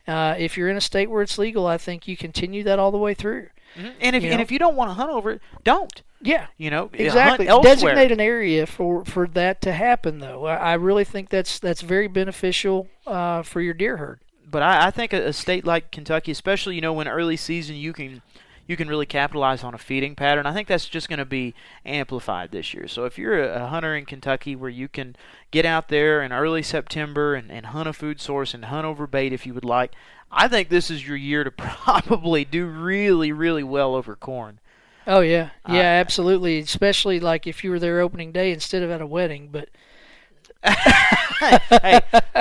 [0.09, 2.91] uh, if you're in a state where it's legal, I think you continue that all
[2.91, 3.49] the way through.
[3.77, 3.93] Mhm.
[4.01, 6.03] And if you and if you don't want to hunt over it, don't.
[6.23, 7.47] Yeah, You know, exactly.
[7.47, 10.47] Designate an area for for that to happen, though.
[10.47, 14.21] I, I really think that's that's very beneficial uh, for your deer herd.
[14.51, 17.77] but I, I think a, a state like Kentucky, especially you know when early season
[17.77, 18.23] you can
[18.67, 20.47] you can really capitalize on a feeding pattern.
[20.47, 22.89] I think that's just going to be amplified this year.
[22.89, 25.17] So if you're a, hunter in Kentucky where you can
[25.51, 29.07] get out there in early September and, and hunt a food source and hunt over
[29.07, 29.93] bait if you would like,
[30.31, 34.59] I think this is your year to probably do really, really well over corn.
[35.07, 36.59] Oh yeah, Uh, yeah, absolutely.
[36.59, 39.51] Especially like if you were there opening day instead of at a wedding.
[39.53, 39.69] But
[40.65, 42.01] hey,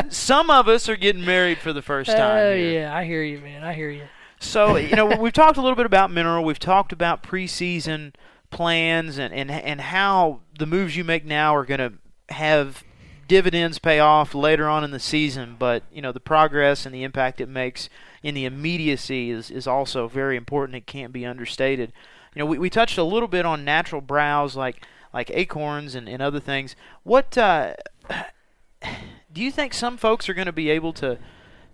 [0.10, 2.38] some of us are getting married for the first time.
[2.38, 2.82] Oh here.
[2.82, 3.64] yeah, I hear you, man.
[3.64, 4.08] I hear you.
[4.46, 6.44] So you know we've talked a little bit about mineral.
[6.44, 8.14] We've talked about preseason
[8.52, 11.94] plans and and and how the moves you make now are going to
[12.34, 12.84] have
[13.28, 15.56] dividends pay off later on in the season.
[15.60, 17.90] But you know the progress and the impact it makes
[18.24, 20.78] in the immediacy is is also very important.
[20.78, 21.92] It can't be understated.
[22.34, 26.08] You know we we touched a little bit on natural browse like like acorns and,
[26.08, 26.76] and other things.
[27.04, 27.74] What uh,
[29.34, 31.18] do you think some folks are going to be able to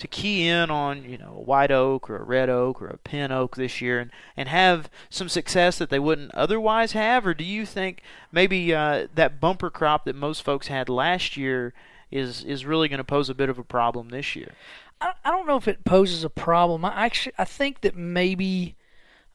[0.01, 2.97] to key in on you know a white oak or a red oak or a
[2.97, 7.33] pin oak this year and, and have some success that they wouldn't otherwise have or
[7.35, 11.73] do you think maybe uh, that bumper crop that most folks had last year
[12.09, 14.53] is is really going to pose a bit of a problem this year
[14.99, 16.85] I, I don't know if it poses a problem.
[16.85, 18.75] I actually I think that maybe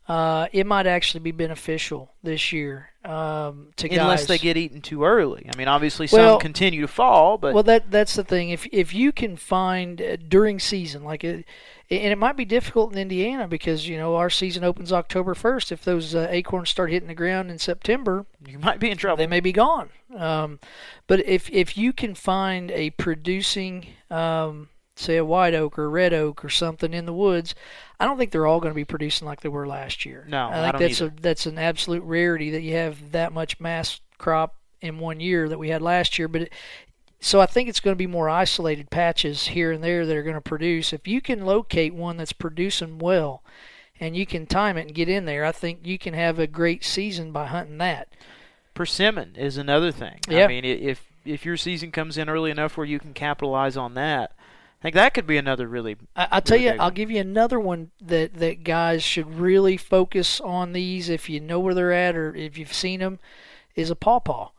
[0.09, 4.29] uh, it might actually be beneficial this year um, to unless guys.
[4.29, 7.62] they get eaten too early i mean obviously Well- some continue to fall but well,
[7.64, 8.51] that that's the thing.
[8.51, 11.45] If if you can find uh, during season, like it,
[11.90, 15.73] and it might be difficult in Indiana because you know our season opens October first.
[15.73, 19.16] If those uh, acorns start hitting the ground in September, you might be in trouble
[19.16, 19.90] they may be gone.
[20.14, 20.61] Um,
[21.07, 25.89] but if if you can find a producing, um, say a white oak or a
[25.89, 27.55] red oak or something in the woods,
[28.01, 30.27] I don't think they're all going to be producing like they were last year.
[30.29, 31.15] No, I I think don't that's either.
[31.17, 35.49] a that's an absolute rarity that you have that much mass crop in one year
[35.49, 36.27] that we had last year.
[36.29, 36.53] But it,
[37.21, 40.23] so I think it's going to be more isolated patches here and there that are
[40.23, 40.93] going to produce.
[40.93, 43.43] If you can locate one that's producing well,
[44.01, 46.47] and you can time it and get in there, I think you can have a
[46.47, 48.09] great season by hunting that.
[48.75, 50.45] persimmon is another thing Yeah.
[50.45, 53.95] i mean if if your season comes in early enough where you can capitalize on
[53.95, 54.36] that
[54.81, 56.95] i think that could be another really I, I'll tell really you, I'll one.
[56.95, 61.61] give you another one that that guys should really focus on these if you know
[61.61, 63.19] where they're at or if you've seen them,
[63.77, 64.51] is a pawpaw.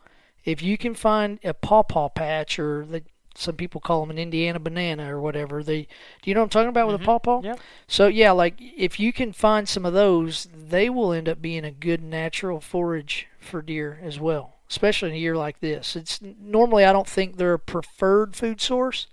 [0.44, 3.02] If you can find a pawpaw patch or the,
[3.34, 6.50] some people call them an Indiana banana or whatever, they do you know what I'm
[6.50, 7.42] talking about with a pawpaw?
[7.42, 7.60] Mm-hmm.
[7.86, 11.64] So yeah, like if you can find some of those, they will end up being
[11.64, 15.94] a good natural forage for deer as well, especially in a year like this.
[15.96, 19.06] It's normally I don't think they're a preferred food source,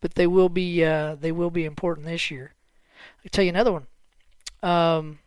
[0.00, 2.54] but they will be uh, they will be important this year.
[3.24, 3.86] I'll tell you another one.
[4.62, 5.18] Um,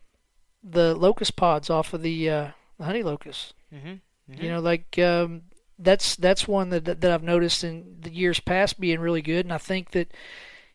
[0.63, 3.53] the locust pods off of the uh, the honey locust.
[3.73, 5.43] Mhm, You know, like um,
[5.79, 9.53] that's that's one that that I've noticed in the years past being really good, and
[9.53, 10.11] I think that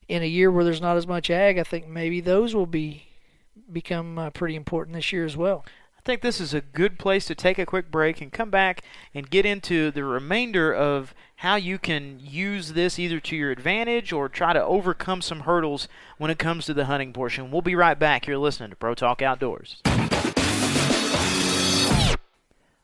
[0.08, 3.04] in a year where there's not as much ag, I think maybe those will be
[3.72, 5.64] become uh, pretty important this year as well.
[5.98, 8.82] I think this is a good place to take a quick break and come back
[9.12, 14.12] and get into the remainder of how you can use this either to your advantage
[14.12, 17.50] or try to overcome some hurdles when it comes to the hunting portion.
[17.50, 18.26] We'll be right back.
[18.26, 19.82] You're listening to Pro Talk Outdoors.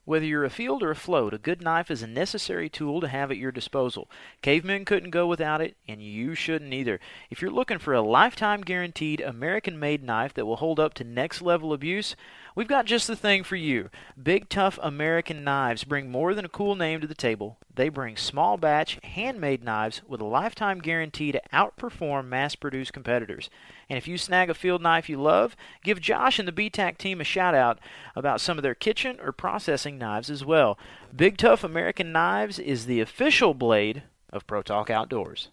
[0.06, 3.38] Whether you're afield or afloat, a good knife is a necessary tool to have at
[3.38, 4.10] your disposal.
[4.42, 7.00] Cavemen couldn't go without it, and you shouldn't either.
[7.30, 11.04] If you're looking for a lifetime guaranteed American made knife that will hold up to
[11.04, 12.16] next level abuse,
[12.54, 13.88] we've got just the thing for you.
[14.22, 17.56] Big Tough American Knives bring more than a cool name to the table.
[17.74, 23.48] They bring small batch, handmade knives with a lifetime guarantee to outperform mass produced competitors.
[23.94, 25.54] And if you snag a field knife you love,
[25.84, 27.78] give Josh and the BTAC team a shout out
[28.16, 30.76] about some of their kitchen or processing knives as well.
[31.14, 35.50] Big Tough American Knives is the official blade of Pro Talk Outdoors.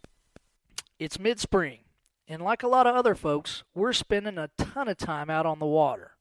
[0.97, 1.81] It's mid spring,
[2.27, 5.59] and like a lot of other folks, we're spending a ton of time out on
[5.59, 6.13] the water.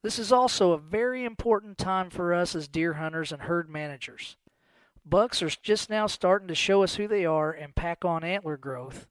[0.00, 4.38] This is also a very important time for us as deer hunters and herd managers.
[5.04, 8.56] Bucks are just now starting to show us who they are and pack on antler
[8.56, 9.06] growth.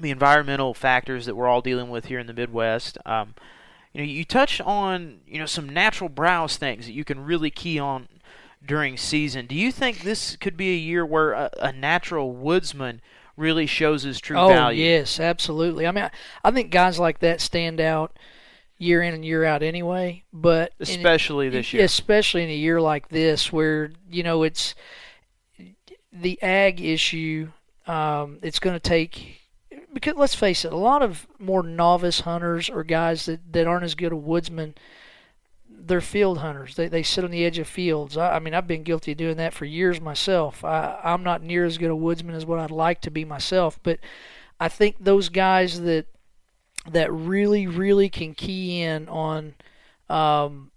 [0.00, 2.96] the environmental factors that we're all dealing with here in the Midwest.
[3.04, 3.34] Um,
[3.92, 7.50] you know, you touched on you know some natural browse things that you can really
[7.50, 8.06] key on
[8.64, 9.46] during season.
[9.46, 13.00] Do you think this could be a year where a, a natural woodsman
[13.40, 14.84] really shows his true oh, value?
[14.84, 15.86] yes, absolutely.
[15.86, 16.10] I mean, I,
[16.44, 18.16] I think guys like that stand out
[18.78, 20.24] year in and year out anyway.
[20.32, 21.84] But in- Especially this year.
[21.84, 24.74] especially in a year like this, where you know it's
[26.12, 27.50] the ag issue.
[27.86, 29.40] Um, it's going to take
[29.92, 33.84] because let's face it, a lot of more novice hunters or guys that, that aren't
[33.84, 34.74] as good a woodsman.
[35.86, 36.76] They're field hunters.
[36.76, 38.16] They they sit on the edge of fields.
[38.16, 40.64] I, I mean, I've been guilty of doing that for years myself.
[40.64, 43.78] I, I'm not near as good a woodsman as what I'd like to be myself,
[43.82, 43.98] but
[44.58, 46.06] I think those guys that
[46.90, 49.54] that really really can key in on
[50.08, 50.70] um,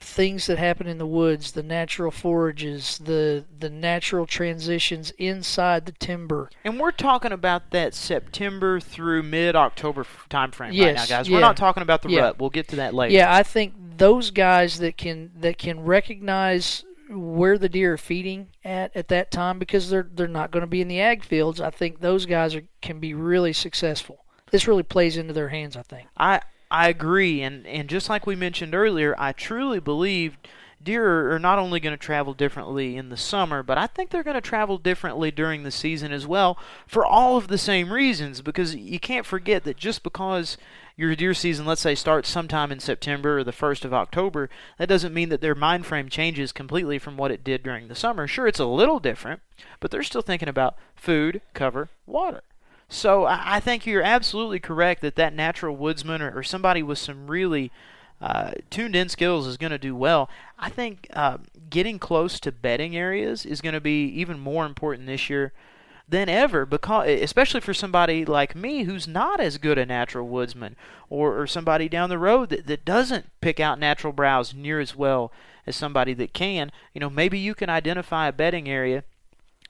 [0.00, 5.92] things that happen in the woods, the natural forages, the the natural transitions inside the
[5.92, 6.50] timber.
[6.64, 11.28] And we're talking about that September through mid October time frame right now, guys.
[11.28, 11.34] yeah.
[11.36, 12.20] We're not talking about the Yeah.
[12.20, 12.38] rut.
[12.38, 13.14] We'll get to that later.
[13.14, 18.48] Yeah, I think those guys that can that can recognize where the deer are feeding
[18.64, 21.60] at at that time because they're they're not going to be in the ag fields.
[21.60, 24.24] I think those guys are can be really successful.
[24.52, 25.76] This really plays into their hands.
[25.76, 26.06] I think.
[26.16, 30.36] I I agree, and and just like we mentioned earlier, I truly believe
[30.82, 34.22] deer are not only going to travel differently in the summer, but I think they're
[34.22, 38.42] going to travel differently during the season as well for all of the same reasons.
[38.42, 40.56] Because you can't forget that just because
[40.96, 44.88] your deer season, let's say, starts sometime in September or the first of October, that
[44.88, 48.26] doesn't mean that their mind frame changes completely from what it did during the summer.
[48.26, 49.40] Sure, it's a little different,
[49.80, 52.42] but they're still thinking about food, cover, water.
[52.88, 57.26] So I think you're absolutely correct that that natural woodsman or, or somebody with some
[57.26, 57.70] really
[58.20, 60.30] uh, tuned in skills is going to do well.
[60.58, 65.06] I think uh, getting close to bedding areas is going to be even more important
[65.06, 65.52] this year
[66.08, 70.74] than ever because especially for somebody like me who's not as good a natural woodsman
[71.10, 74.96] or, or somebody down the road that, that doesn't pick out natural browse near as
[74.96, 75.30] well
[75.66, 79.04] as somebody that can you know maybe you can identify a bedding area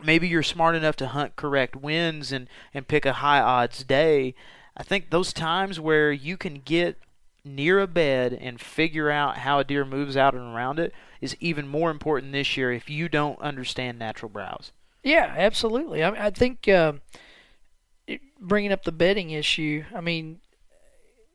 [0.03, 4.35] maybe you're smart enough to hunt correct winds and, and pick a high odds day.
[4.77, 6.99] I think those times where you can get
[7.45, 11.37] near a bed and figure out how a deer moves out and around it is
[11.41, 14.73] even more important this year if you don't understand natural browse.
[15.03, 16.03] Yeah, absolutely.
[16.03, 17.01] I, I think um
[18.07, 19.85] it, bringing up the bedding issue.
[19.95, 20.41] I mean,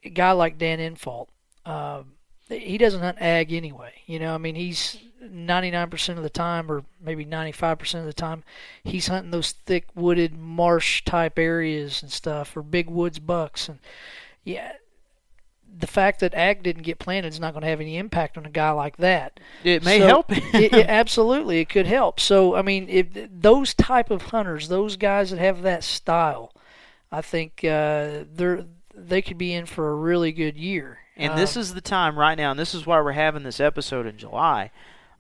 [0.03, 1.27] a guy like Dan Infalt,
[1.65, 2.13] um,
[2.49, 3.93] he doesn't hunt ag anyway.
[4.05, 8.43] You know, I mean, he's 99% of the time, or maybe 95% of the time,
[8.83, 13.69] he's hunting those thick wooded marsh type areas and stuff, or big woods bucks.
[13.69, 13.79] And
[14.43, 14.73] yeah,
[15.75, 18.45] the fact that ag didn't get planted is not going to have any impact on
[18.45, 19.39] a guy like that.
[19.63, 20.25] It may So- help.
[20.29, 22.19] it, it- absolutely, it could help.
[22.19, 26.53] So, I mean, if those type of hunters, those guys that have that style,
[27.11, 30.99] I think uh, they're they could be in for a really good year.
[31.15, 33.59] And this Um, is the time right now, and this is why we're having this
[33.59, 34.71] episode in July.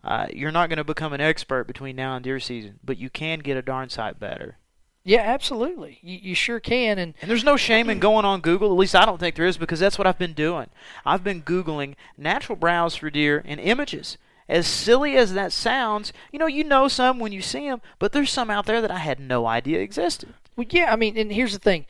[0.03, 3.09] Uh, you're not going to become an expert between now and deer season, but you
[3.09, 4.57] can get a darn sight better.
[5.05, 6.97] yeah, absolutely, you, you sure can.
[6.97, 8.71] And And there's no shame in going on Google.
[8.71, 10.67] At least I don't think there is because that's what I've been doing.
[11.05, 14.17] I've been Googling natural browse for deer and images.
[14.49, 18.11] As silly as that sounds, you know, you know some when you see them, but
[18.11, 20.33] there's some out there that I had no idea existed.
[20.57, 21.85] Well, yeah, I mean, and here's the thing.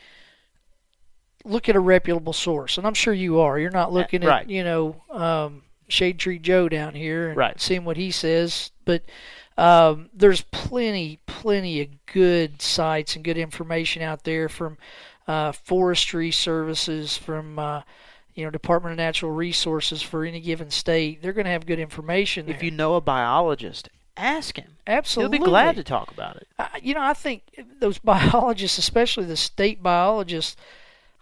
[1.45, 3.60] Look at a reputable source, and I'm sure you are.
[3.60, 4.49] You're not looking at, right.
[4.49, 7.60] you know, um, Shade Tree Joe down here and Right.
[7.60, 8.71] seeing what he says.
[8.86, 9.03] But
[9.58, 14.77] um, there's plenty, plenty of good sites and good information out there from
[15.27, 17.82] uh, forestry services, from uh,
[18.36, 21.21] you know Department of Natural Resources for any given state.
[21.21, 22.47] They're going to have good information.
[22.49, 24.77] If you know a biologist, ask him.
[24.88, 26.47] absolutely, He'll be glad to talk about it.
[26.58, 27.43] I- you know, I think
[27.79, 30.56] those biologists, especially the state biologists,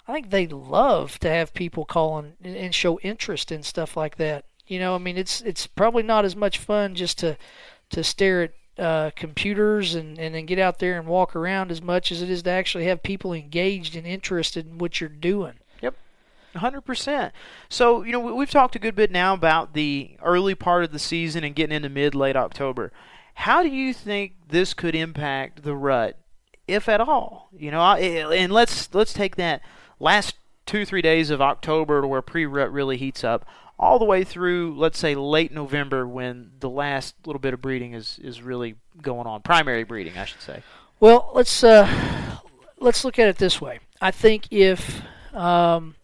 [0.07, 4.17] I think they love to have people call and, and show interest in stuff like
[4.17, 4.45] that.
[4.67, 7.37] You know, I mean, it's it's probably not as much fun just to
[7.89, 11.81] to stare at uh, computers and, and then get out there and walk around as
[11.81, 15.53] much as it is to actually have people engaged and interested in what you're doing.
[15.81, 15.95] Yep,
[16.55, 17.33] hundred percent.
[17.69, 20.91] So you know we- we've talked a good bit now about the early part of
[20.91, 22.91] the season and getting into mid late October.
[23.35, 26.17] How do you think this could impact the rut,
[26.67, 27.49] if at all?
[27.57, 29.61] You know, and let's let's take that
[30.01, 30.35] last
[30.65, 33.45] two three days of October to where pre rut really heats up,
[33.79, 37.93] all the way through let's say late November when the last little bit of breeding
[37.93, 40.63] is is really going on, primary breeding, I should say.
[40.99, 42.37] Well, let's uh,
[42.79, 43.79] let's look at it this way.
[44.01, 45.01] I think if
[45.33, 45.95] um,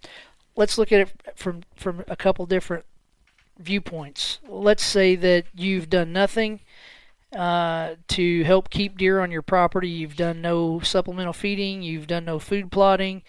[0.55, 2.85] let's look at it from from a couple different
[3.59, 4.39] viewpoints.
[4.47, 6.61] Let's say that you've done nothing
[7.35, 9.89] uh, to help keep deer on your property.
[9.89, 11.81] You've done no supplemental feeding.
[11.81, 13.23] You've done no food plotting.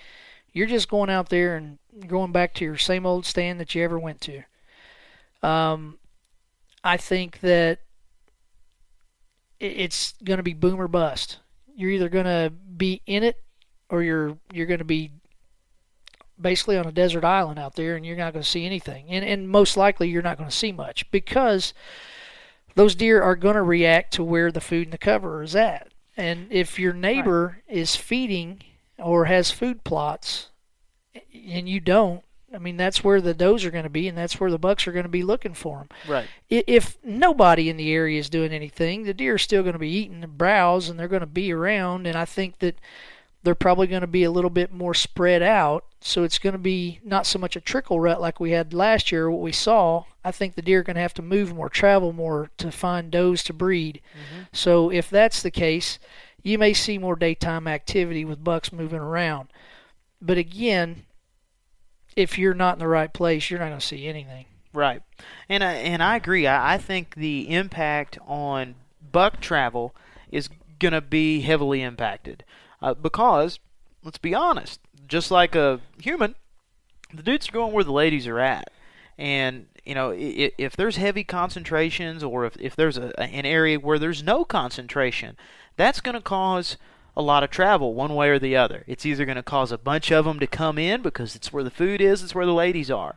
[0.53, 3.83] You're just going out there and going back to your same old stand that you
[3.83, 4.43] ever went to.
[5.43, 5.99] Um,
[6.83, 7.81] I think that
[9.61, 11.39] it's going to be boom or bust.
[11.75, 13.43] You're either going to be in it
[13.89, 15.11] or you're you're going to be
[16.41, 19.07] basically on a desert island out there and you're not going to see anything.
[19.09, 21.75] And and most likely you're not going to see much because
[22.75, 25.89] those deer are going to react to where the food and the cover is at.
[26.17, 27.77] And if your neighbor right.
[27.77, 28.63] is feeding
[28.99, 30.49] or has food plots
[31.33, 32.23] and you don't,
[32.53, 34.87] I mean, that's where the does are going to be, and that's where the bucks
[34.87, 35.89] are going to be looking for them.
[36.09, 36.27] Right.
[36.49, 39.91] If nobody in the area is doing anything, the deer are still going to be
[39.91, 42.07] eating and browse, and they're going to be around.
[42.07, 42.77] And I think that
[43.43, 45.85] they're probably going to be a little bit more spread out.
[46.01, 49.13] So it's going to be not so much a trickle rut like we had last
[49.13, 50.05] year, what we saw.
[50.25, 53.11] I think the deer are going to have to move more, travel more to find
[53.11, 54.01] does to breed.
[54.13, 54.43] Mm-hmm.
[54.53, 55.99] So if that's the case,
[56.49, 59.49] you may see more daytime activity with bucks moving around.
[60.21, 61.05] But again,
[62.17, 64.47] if you're not in the right place, you're not going to see anything.
[64.73, 65.03] Right,
[65.49, 66.47] and I, and I agree.
[66.47, 68.75] I, I think the impact on
[69.13, 69.95] buck travel
[70.31, 72.45] is going to be heavily impacted
[72.83, 73.59] uh, because,
[74.05, 76.35] let's be honest, just like a human,
[77.13, 78.71] the dudes are going where the ladies are at,
[79.17, 83.81] and you know if, if there's heavy concentrations or if, if there's a, an area
[83.81, 85.37] where there's no concentration,
[85.79, 86.77] that's going to cause
[87.17, 88.85] a lot of travel one way or the other.
[88.87, 91.65] It's either going to cause a bunch of them to come in because it's where
[91.65, 93.17] the food is, it's where the ladies are,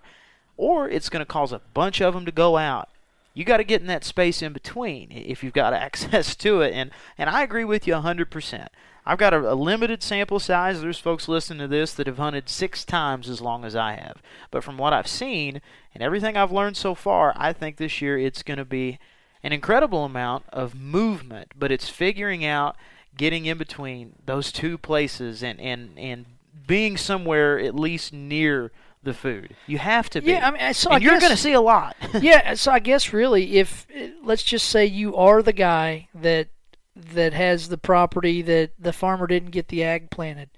[0.58, 2.88] or it's going to cause a bunch of them to go out.
[3.34, 6.74] You got to get in that space in between if you've got access to it.
[6.74, 8.68] And and I agree with you 100%.
[9.06, 10.82] I've got a, a, limited sample size.
[10.82, 14.22] There's folks listening to this that have hunted six times as long as I have.
[14.52, 15.62] But from what I've seen
[15.94, 19.00] and everything I've learned so far, I think this year it's going to be
[19.44, 21.54] an incredible amount of movement.
[21.58, 22.76] But it's figuring out
[23.18, 26.26] getting in between those two places and and and
[26.68, 28.72] being somewhere at least near
[29.04, 29.56] the food.
[29.68, 30.32] You have to be.
[30.32, 31.96] Yeah, I mean, so I you're going to see a lot.
[32.22, 33.88] yeah, so I guess really, if
[34.24, 36.50] let's just say you are the guy that
[36.96, 40.50] that has the property that the farmer didn't get the ag planted,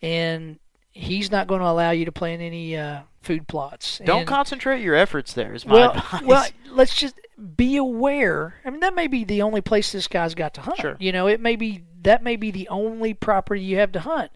[0.00, 0.58] and
[0.92, 4.00] he's not going to allow you to plant any uh, food plots.
[4.04, 5.54] Don't and, concentrate your efforts there.
[5.54, 6.22] Is my well, advice.
[6.22, 7.18] Well, let's just
[7.56, 8.56] be aware.
[8.64, 10.78] I mean, that may be the only place this guy's got to hunt.
[10.80, 10.96] Sure.
[10.98, 14.30] You know, it may be that may be the only property you have to hunt.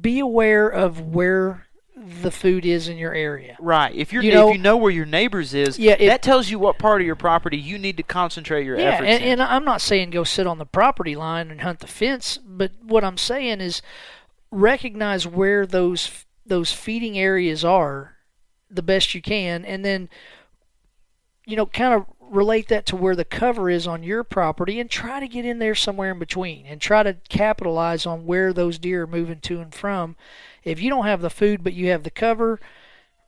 [0.00, 3.56] Be aware of where the food is in your area.
[3.58, 3.94] Right.
[3.94, 6.58] If you're You know- if you know where your neighbors is, Yeah, that tells you
[6.58, 9.28] what part of your property you need to concentrate your Yeah, efforts and, in.
[9.32, 12.72] and I'm not saying go sit on the property line and hunt the fence, but
[12.82, 13.80] what I'm saying is
[14.50, 18.16] recognize where those those feeding areas are
[18.70, 20.08] the best you can, and then
[21.46, 24.90] you know kind of relate that to where the cover is on your property, and
[24.90, 28.78] try to get in there somewhere in between, and try to capitalize on where those
[28.78, 30.16] deer are moving to and from.
[30.64, 32.58] If you don't have the food but you have the cover,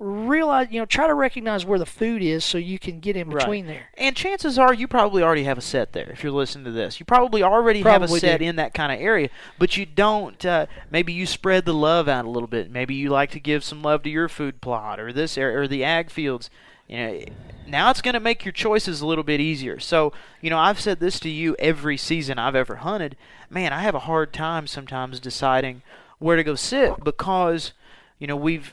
[0.01, 3.29] realize you know try to recognize where the food is so you can get in
[3.31, 3.39] Right.
[3.39, 3.89] between there.
[3.97, 6.99] And chances are you probably already have a set there if you're listening to this.
[7.01, 8.45] You probably already have a set do.
[8.47, 10.45] in that kind of area, but you don't.
[10.45, 12.71] Uh, maybe you spread the love out a little bit.
[12.71, 15.69] Maybe you like to give some love to your food plot or this area or
[15.69, 16.51] the ag fields.
[16.89, 17.21] You know,
[17.67, 19.79] now it's going to make your choices a little bit easier.
[19.79, 23.17] So, you know, I've said this to you every season I've ever hunted.
[23.51, 25.83] Man, I have a hard time sometimes deciding
[26.19, 27.73] where to go sit because,
[28.19, 28.73] you know, we've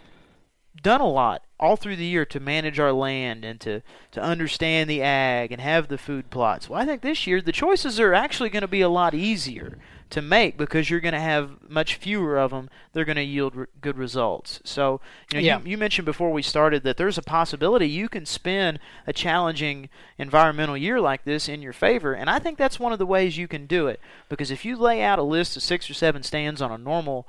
[0.81, 3.81] done a lot all through the year to manage our land and to,
[4.11, 6.69] to understand the ag and have the food plots.
[6.69, 9.77] Well, I think this year the choices are actually going to be a lot easier
[10.11, 12.69] to make because you're going to have much fewer of them.
[12.93, 14.59] They're going to yield r- good results.
[14.63, 15.01] So,
[15.31, 15.59] you, know, Yeah.
[15.61, 18.77] you, you mentioned before we started that there's a possibility you can spin
[19.07, 19.89] a challenging
[20.19, 23.37] environmental year like this in your favor, and I think that's one of the ways
[23.37, 23.99] you can do it.
[24.29, 27.27] Because if you lay out a list of six or seven stands on a normal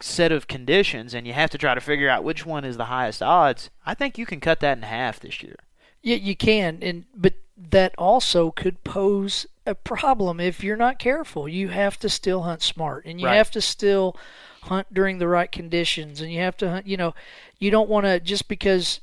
[0.00, 2.86] set of conditions and you have to try to figure out which one is the
[2.86, 5.56] highest odds, I think you can cut that in half this year.
[6.02, 11.46] Yeah, you can, and but that also could pose a problem if you're not careful.
[11.48, 13.36] You have to still hunt smart, and you Right.
[13.36, 14.16] have to still
[14.62, 16.86] hunt during the right conditions, and you have to hunt.
[16.86, 17.14] You know,
[17.58, 19.00] you don't want to just because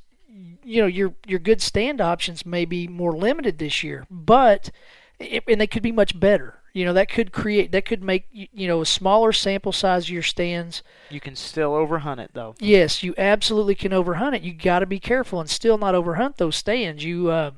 [0.63, 4.71] you know your your good stand options may be more limited this year, but
[5.19, 6.55] it, and they could be much better.
[6.77, 10.09] You know, that could create that could make you know a smaller sample size of
[10.11, 10.83] your stands.
[11.09, 12.53] You can still overhunt it though.
[12.59, 14.43] Yes, you absolutely can overhunt it.
[14.43, 17.03] You got to be careful and still not overhunt those stands.
[17.03, 17.51] You uh,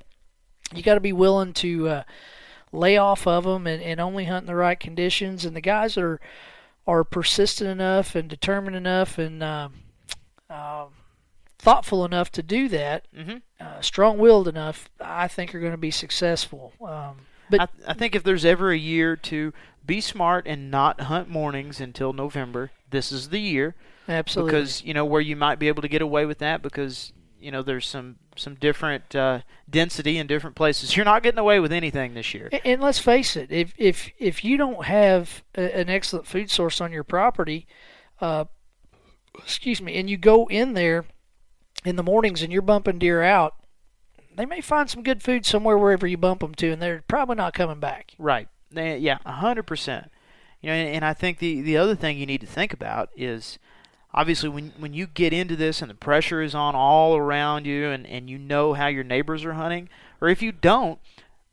[0.74, 2.04] you got to be willing to uh,
[2.72, 5.44] lay off of them and, and only hunt in the right conditions.
[5.44, 6.22] And the guys that are
[6.88, 9.74] are persistent enough and determined enough and um
[10.50, 10.88] um
[11.58, 13.42] thoughtful enough to do that, Mhm.
[13.60, 16.72] uh, strong-willed enough, I think are going to be successful.
[16.82, 19.54] Um, but I, I think if there's ever a year to
[19.90, 22.70] be smart and not hunt mornings until November.
[22.92, 23.74] This is the year.
[24.08, 24.52] Absolutely.
[24.52, 27.50] Because you know where you might be able to get away with that because you
[27.50, 30.96] know there's some some different uh, density in different places.
[30.96, 32.50] You're not getting away with anything this year.
[32.52, 36.52] And, and let's face it, if if if you don't have a, an excellent food
[36.52, 37.66] source on your property,
[38.22, 38.46] uh,
[39.40, 41.06] excuse me, and you go in there
[41.84, 43.56] in the mornings and you're bumping deer out,
[44.40, 47.36] they may find some good food somewhere wherever you bump them to, and they're probably
[47.36, 48.14] not coming back.
[48.18, 48.48] Right.
[48.72, 50.10] They, yeah, a hundred percent.
[50.62, 53.10] You know, and, and I think the the other thing you need to think about
[53.18, 53.60] is
[54.14, 57.90] obviously when when you get into this and the pressure is on all around you
[57.90, 59.90] and, and you know how your neighbors are hunting,
[60.22, 61.00] or if you don't,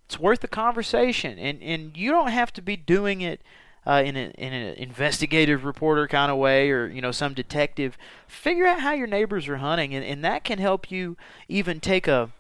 [0.05, 1.41] it's worth the conversation.
[1.41, 3.41] And and you don't have to be doing it
[3.85, 7.99] uh, in, a, in an investigative reporter kind of way or you know some detective.
[8.29, 11.17] Figure out how your neighbors are hunting, and, and that can help you
[11.49, 12.31] even take a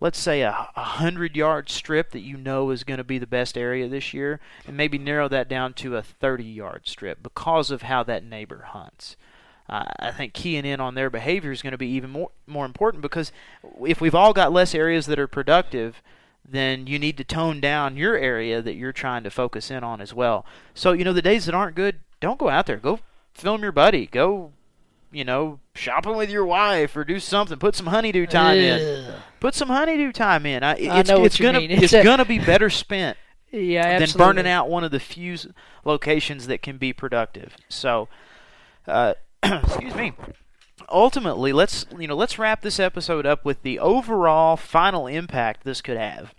[0.00, 3.26] let's say a, a hundred yard strip that you know is going to be the
[3.26, 7.70] best area this year, and maybe narrow that down to a 30 yard strip because
[7.70, 9.16] of how that neighbor hunts.
[9.68, 12.64] Uh, I think keying in on their behavior is going to be even more more
[12.64, 13.32] important because
[13.84, 16.02] if we've all got less areas that are productive,
[16.48, 20.00] then you need to tone down your area that you're trying to focus in on
[20.00, 20.46] as well.
[20.74, 22.76] So you know the days that aren't good, don't go out there.
[22.76, 23.00] Go
[23.34, 24.06] film your buddy.
[24.06, 24.52] Go,
[25.16, 27.58] you know, shopping with your wife or do something.
[27.58, 29.14] Put some honeydew time in.
[29.40, 30.62] Put some honeydew time in.
[30.62, 31.70] I, it's, know what it's you gonna mean.
[31.70, 33.16] it's gonna be better spent
[33.50, 34.34] Yeah, than absolutely.
[34.42, 35.38] burning out one of the few
[35.86, 37.56] locations that can be productive.
[37.70, 38.08] So,
[38.86, 40.12] uh, excuse me.
[40.90, 45.80] Ultimately, let's you know let's wrap this episode up with the overall final impact this
[45.80, 46.34] could have.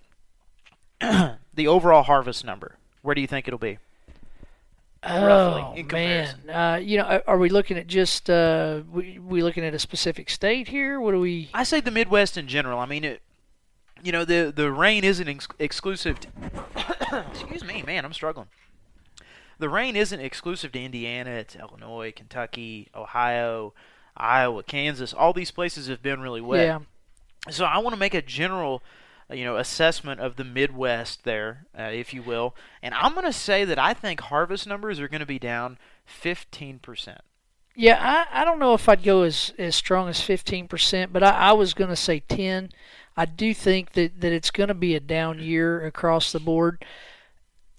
[1.51, 2.75] the overall harvest number.
[3.01, 3.79] Where do you think it'll be?
[5.03, 9.63] Roughly, Oh man, uh, you know, are- we looking at just uh, we we looking
[9.63, 10.99] at a specific state here?
[10.99, 11.49] What do we?
[11.53, 12.79] I say the Midwest in general.
[12.79, 13.21] I mean, it,
[14.03, 16.19] you know, the the rain isn't ex- exclusive.
[16.21, 18.47] To, excuse me, man, I'm struggling.
[19.59, 21.31] The rain isn't exclusive to Indiana.
[21.31, 23.73] It's Illinois, Kentucky, Ohio,
[24.15, 25.13] Iowa, Kansas.
[25.13, 26.65] All these places have been really wet.
[26.65, 26.79] Yeah,
[27.51, 28.83] So I want to make a general,
[29.31, 33.33] you know, assessment of the Midwest there, uh, if you will, and I'm going to
[33.33, 37.21] say that I think harvest numbers are going to be down 15 percent.
[37.75, 38.25] yeah.
[38.31, 41.31] I, I don't know if I'd go as as strong as fifteen percent, but I,
[41.31, 42.69] I was going to say ten.
[43.15, 46.83] I do think that that it's going to be a down year across the board.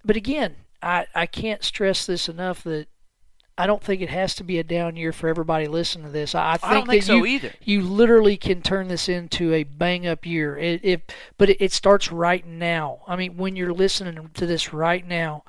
[0.04, 2.88] But again, I I can't stress this enough that.
[3.58, 6.34] I don't think it has to be a down year for everybody listening to this.
[6.34, 7.52] I, I think, I don't think that so you, either.
[7.62, 10.56] you literally can turn this into a bang up year.
[10.56, 13.00] It, it but it, it starts right now.
[13.08, 15.42] I mean, when you're listening to this right now,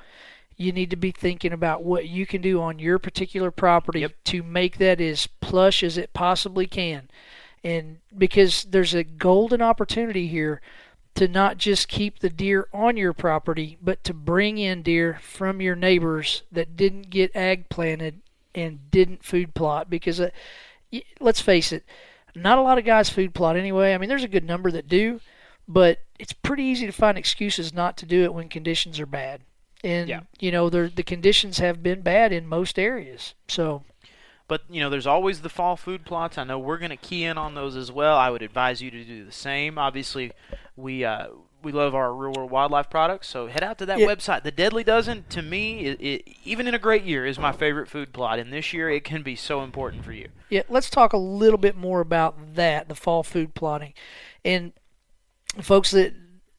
[0.58, 4.14] you need to be thinking about what you can do on your particular property Yep.
[4.26, 7.10] to make that as plush as it possibly can.
[7.64, 10.62] And because there's a golden opportunity here
[11.16, 15.62] to not just keep the deer on your property, but to bring in deer from
[15.62, 18.22] your neighbors that didn't get ag planted
[18.56, 19.90] and didn't food plot.
[19.90, 20.30] Because uh,
[21.20, 21.84] let's face it,
[22.36, 23.94] not a lot of guys food plot anyway.
[23.94, 25.20] I mean, there's a good number that do,
[25.68, 29.42] but it's pretty easy to find excuses not to do it when conditions are bad.
[29.84, 30.22] And Yeah.
[30.40, 33.34] you know, there- the conditions have been bad in most areas.
[33.48, 33.84] So
[34.50, 36.38] But you know, there's always the fall food plots.
[36.38, 38.18] I know we're going to key in on those as well.
[38.18, 39.78] I would advise you to do the same.
[39.78, 40.34] Obviously,
[40.76, 41.28] we uh,
[41.62, 44.08] we love our real world wildlife products, so head out to that Yeah.
[44.08, 44.44] website.
[44.44, 47.88] The Deadly Dozen, to me, it, it, even in a great year, is my favorite
[47.88, 50.30] food plot, and this year it can be so important for you.
[50.50, 53.94] Yeah, let's talk a little bit more about that, the fall food plotting.
[54.44, 54.74] And
[55.62, 56.14] folks that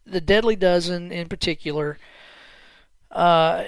[0.07, 1.99] the deadly dozen in particular,
[3.11, 3.65] uh,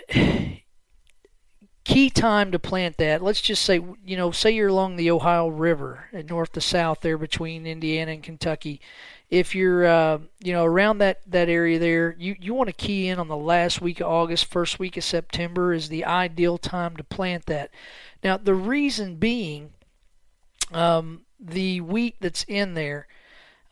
[1.85, 3.23] key time to plant that.
[3.23, 7.01] Let's just say, you know, say you're along the Ohio River, uh, north to south
[7.01, 8.81] there between Indiana and Kentucky.
[9.31, 13.09] If you're, uh, you know, around that, that area there, you, you want to key
[13.09, 16.97] in on the last week of August, first week of September is the ideal time
[16.97, 17.71] to plant that.
[18.23, 19.71] Now, the reason being,
[20.71, 23.07] um, the wheat that's in there,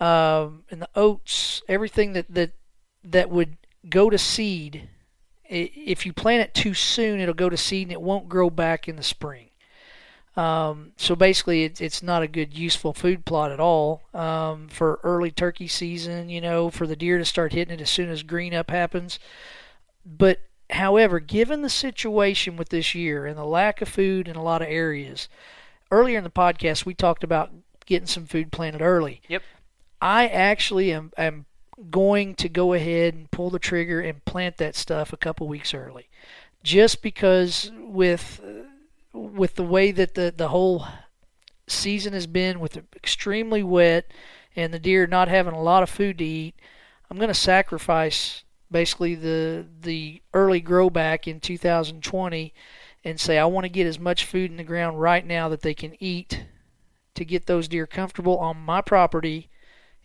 [0.01, 2.53] um, and the oats, everything that, that
[3.05, 3.57] that would
[3.89, 4.89] go to seed,
[5.51, 8.89] if you plant it too soon, it'll go to seed and it won't grow back
[8.89, 9.49] in the spring.
[10.37, 15.01] Um, so basically, it's it's not a good useful food plot at all um, for
[15.03, 16.29] early turkey season.
[16.29, 19.19] You know, for the deer to start hitting it as soon as green up happens.
[20.07, 20.41] But
[20.71, 24.63] however, given the situation with this year and the lack of food in a lot
[24.63, 25.29] of areas,
[25.91, 27.51] earlier in the podcast we talked about
[27.87, 29.21] getting some food planted early.
[29.29, 29.43] Yep.
[30.01, 31.45] I actually am, am
[31.89, 35.73] going to go ahead and pull the trigger and plant that stuff a couple weeks
[35.73, 36.09] early,
[36.63, 38.41] just because with
[39.13, 40.87] with the way that the the whole
[41.67, 44.11] season has been, with extremely wet
[44.57, 46.55] and the deer not having a lot of food to eat,
[47.11, 52.53] I'm going to sacrifice basically the the early grow back in 2020,
[53.05, 55.63] and say I want to get as much food in the ground right now that
[55.63, 56.45] they can eat
[57.15, 59.51] to get those deer comfortable on my property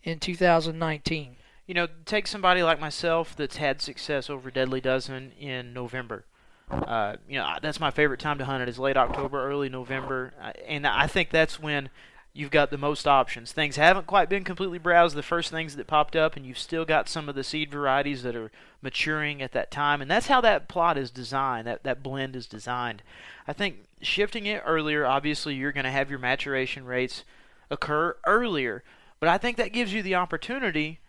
[0.04, 1.38] in 2019.
[1.68, 6.26] You know, take somebody like myself that's had success over Deadly Dozen in November.
[6.70, 10.34] Uh, you know, that's my favorite time to hunt it is late October, early November,
[10.68, 11.90] and I think that's when
[12.34, 13.52] you've got the most options.
[13.52, 16.84] Things haven't quite been completely browsed, the first things that popped up, and you've still
[16.84, 18.52] got some of the seed varieties that are
[18.82, 20.02] maturing at that time.
[20.02, 23.04] And that's how that plot is designed, that, that blend is designed.
[23.48, 27.24] I think shifting it earlier, obviously, you're going to have your maturation rates
[27.72, 28.84] occur earlier,
[29.20, 31.00] but I think that gives you the opportunity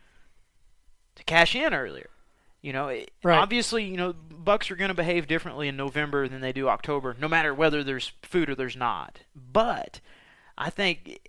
[1.17, 2.11] to cash in earlier.
[2.63, 2.89] You know,
[3.23, 3.39] right.
[3.39, 7.15] obviously, you know, bucks are going to behave differently in November than they do October,
[7.19, 9.21] no matter whether there's food or there's not.
[9.35, 10.01] But
[10.59, 11.21] I think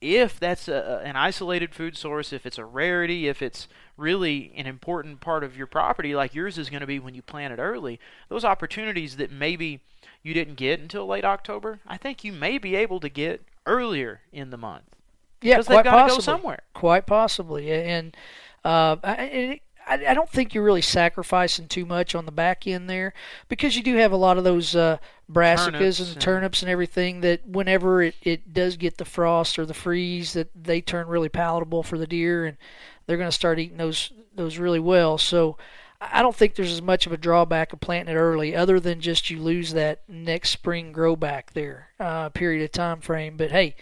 [0.00, 4.66] if that's a, an isolated food source, if it's a rarity, if it's really an
[4.66, 7.58] important part of your property, like yours is going to be when you plant it
[7.58, 9.80] early, those opportunities that maybe
[10.22, 14.20] you didn't get until late October, I think you may be able to get earlier
[14.32, 14.84] in the month.
[15.42, 16.16] Yeah, quite possibly.
[16.16, 16.62] Go somewhere.
[16.74, 18.14] Quite possibly, and
[18.64, 23.12] uh, I, I, don't think you're really sacrificing too much on the back end there
[23.48, 24.98] because you do have a lot of those uh,
[25.30, 26.20] brassicas turnips, and yeah.
[26.20, 30.50] turnips and everything that whenever it, it does get the frost or the freeze that
[30.54, 32.56] they turn really palatable for the deer and
[33.06, 35.18] they're going to start eating those those really well.
[35.18, 35.56] So
[36.00, 39.00] I don't think there's as much of a drawback of planting it early, other than
[39.00, 43.36] just you lose that next spring grow back there uh, period of time frame.
[43.36, 43.76] But hey,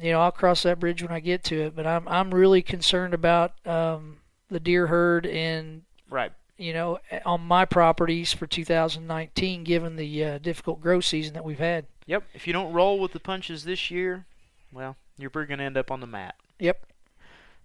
[0.00, 1.76] you know I'll cross that bridge when I get to it.
[1.76, 3.52] But I'm I'm really concerned about.
[3.66, 4.18] Um,
[4.48, 10.38] the deer herd and right you know on my properties for 2019 given the uh,
[10.38, 13.90] difficult grow season that we've had yep if you don't roll with the punches this
[13.90, 14.26] year
[14.72, 16.86] well you're probably going to end up on the mat yep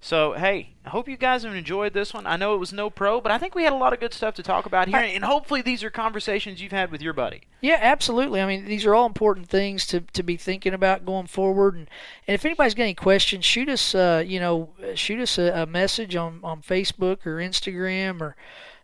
[0.04, 2.26] so, hey, I hope you guys have enjoyed this one.
[2.26, 4.16] I know it was no pro, but I think we had a lot of good
[4.16, 7.42] stuff to talk about here, and hopefully these are conversations you've had with your buddy.
[7.62, 8.42] Yeah, absolutely.
[8.42, 11.76] I mean, these are all important things to, to be thinking about going forward.
[11.76, 11.88] And,
[12.28, 15.66] and if anybody's got any questions, shoot us, uh, you know, shoot us a, a,
[15.68, 18.36] message on, on Facebook or Instagram or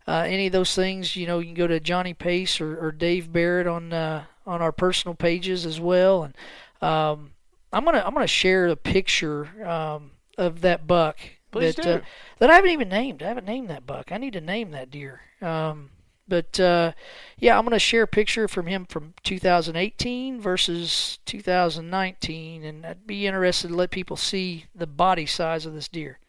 [0.08, 1.16] uh, any of those things.
[1.16, 4.62] You know, you can go to Johnny Pace or, or Dave Barrett on uh, on
[4.62, 6.24] our personal pages as well.
[6.24, 6.36] And
[6.80, 7.32] um,
[7.74, 9.68] I'm gonna I'm gonna share a picture.
[9.68, 11.18] Um, of that buck
[11.52, 11.92] Please that do.
[11.92, 12.02] Uh,
[12.40, 13.24] that I haven't even named.
[13.24, 14.12] I haven't named that buck.
[14.12, 15.22] I need to name that deer.
[15.42, 15.92] Um,
[16.28, 16.92] but uh,
[17.40, 23.08] yeah, I'm going to share a picture from him from 2018 versus 2019, and I'd
[23.08, 26.20] be interested to let people see the body size of this deer.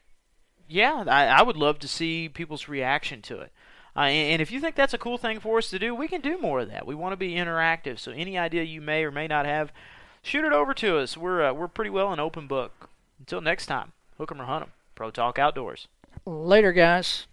[0.69, 3.53] Yeah, I, I would love to see people's reaction to it.
[3.97, 6.07] Uh, and, and if you think that's a cool thing for us to do, we
[6.07, 6.87] can do more of that.
[6.87, 9.73] We want to be interactive, so any idea you may or may not have,
[10.23, 11.17] shoot it over to us.
[11.17, 12.91] We're uh, we're pretty well an open book.
[13.19, 13.93] Until next time.
[14.19, 14.73] Hook 'em or hunt 'em.
[14.97, 15.87] Pro Talk Outdoors.
[16.27, 17.27] Later, guys.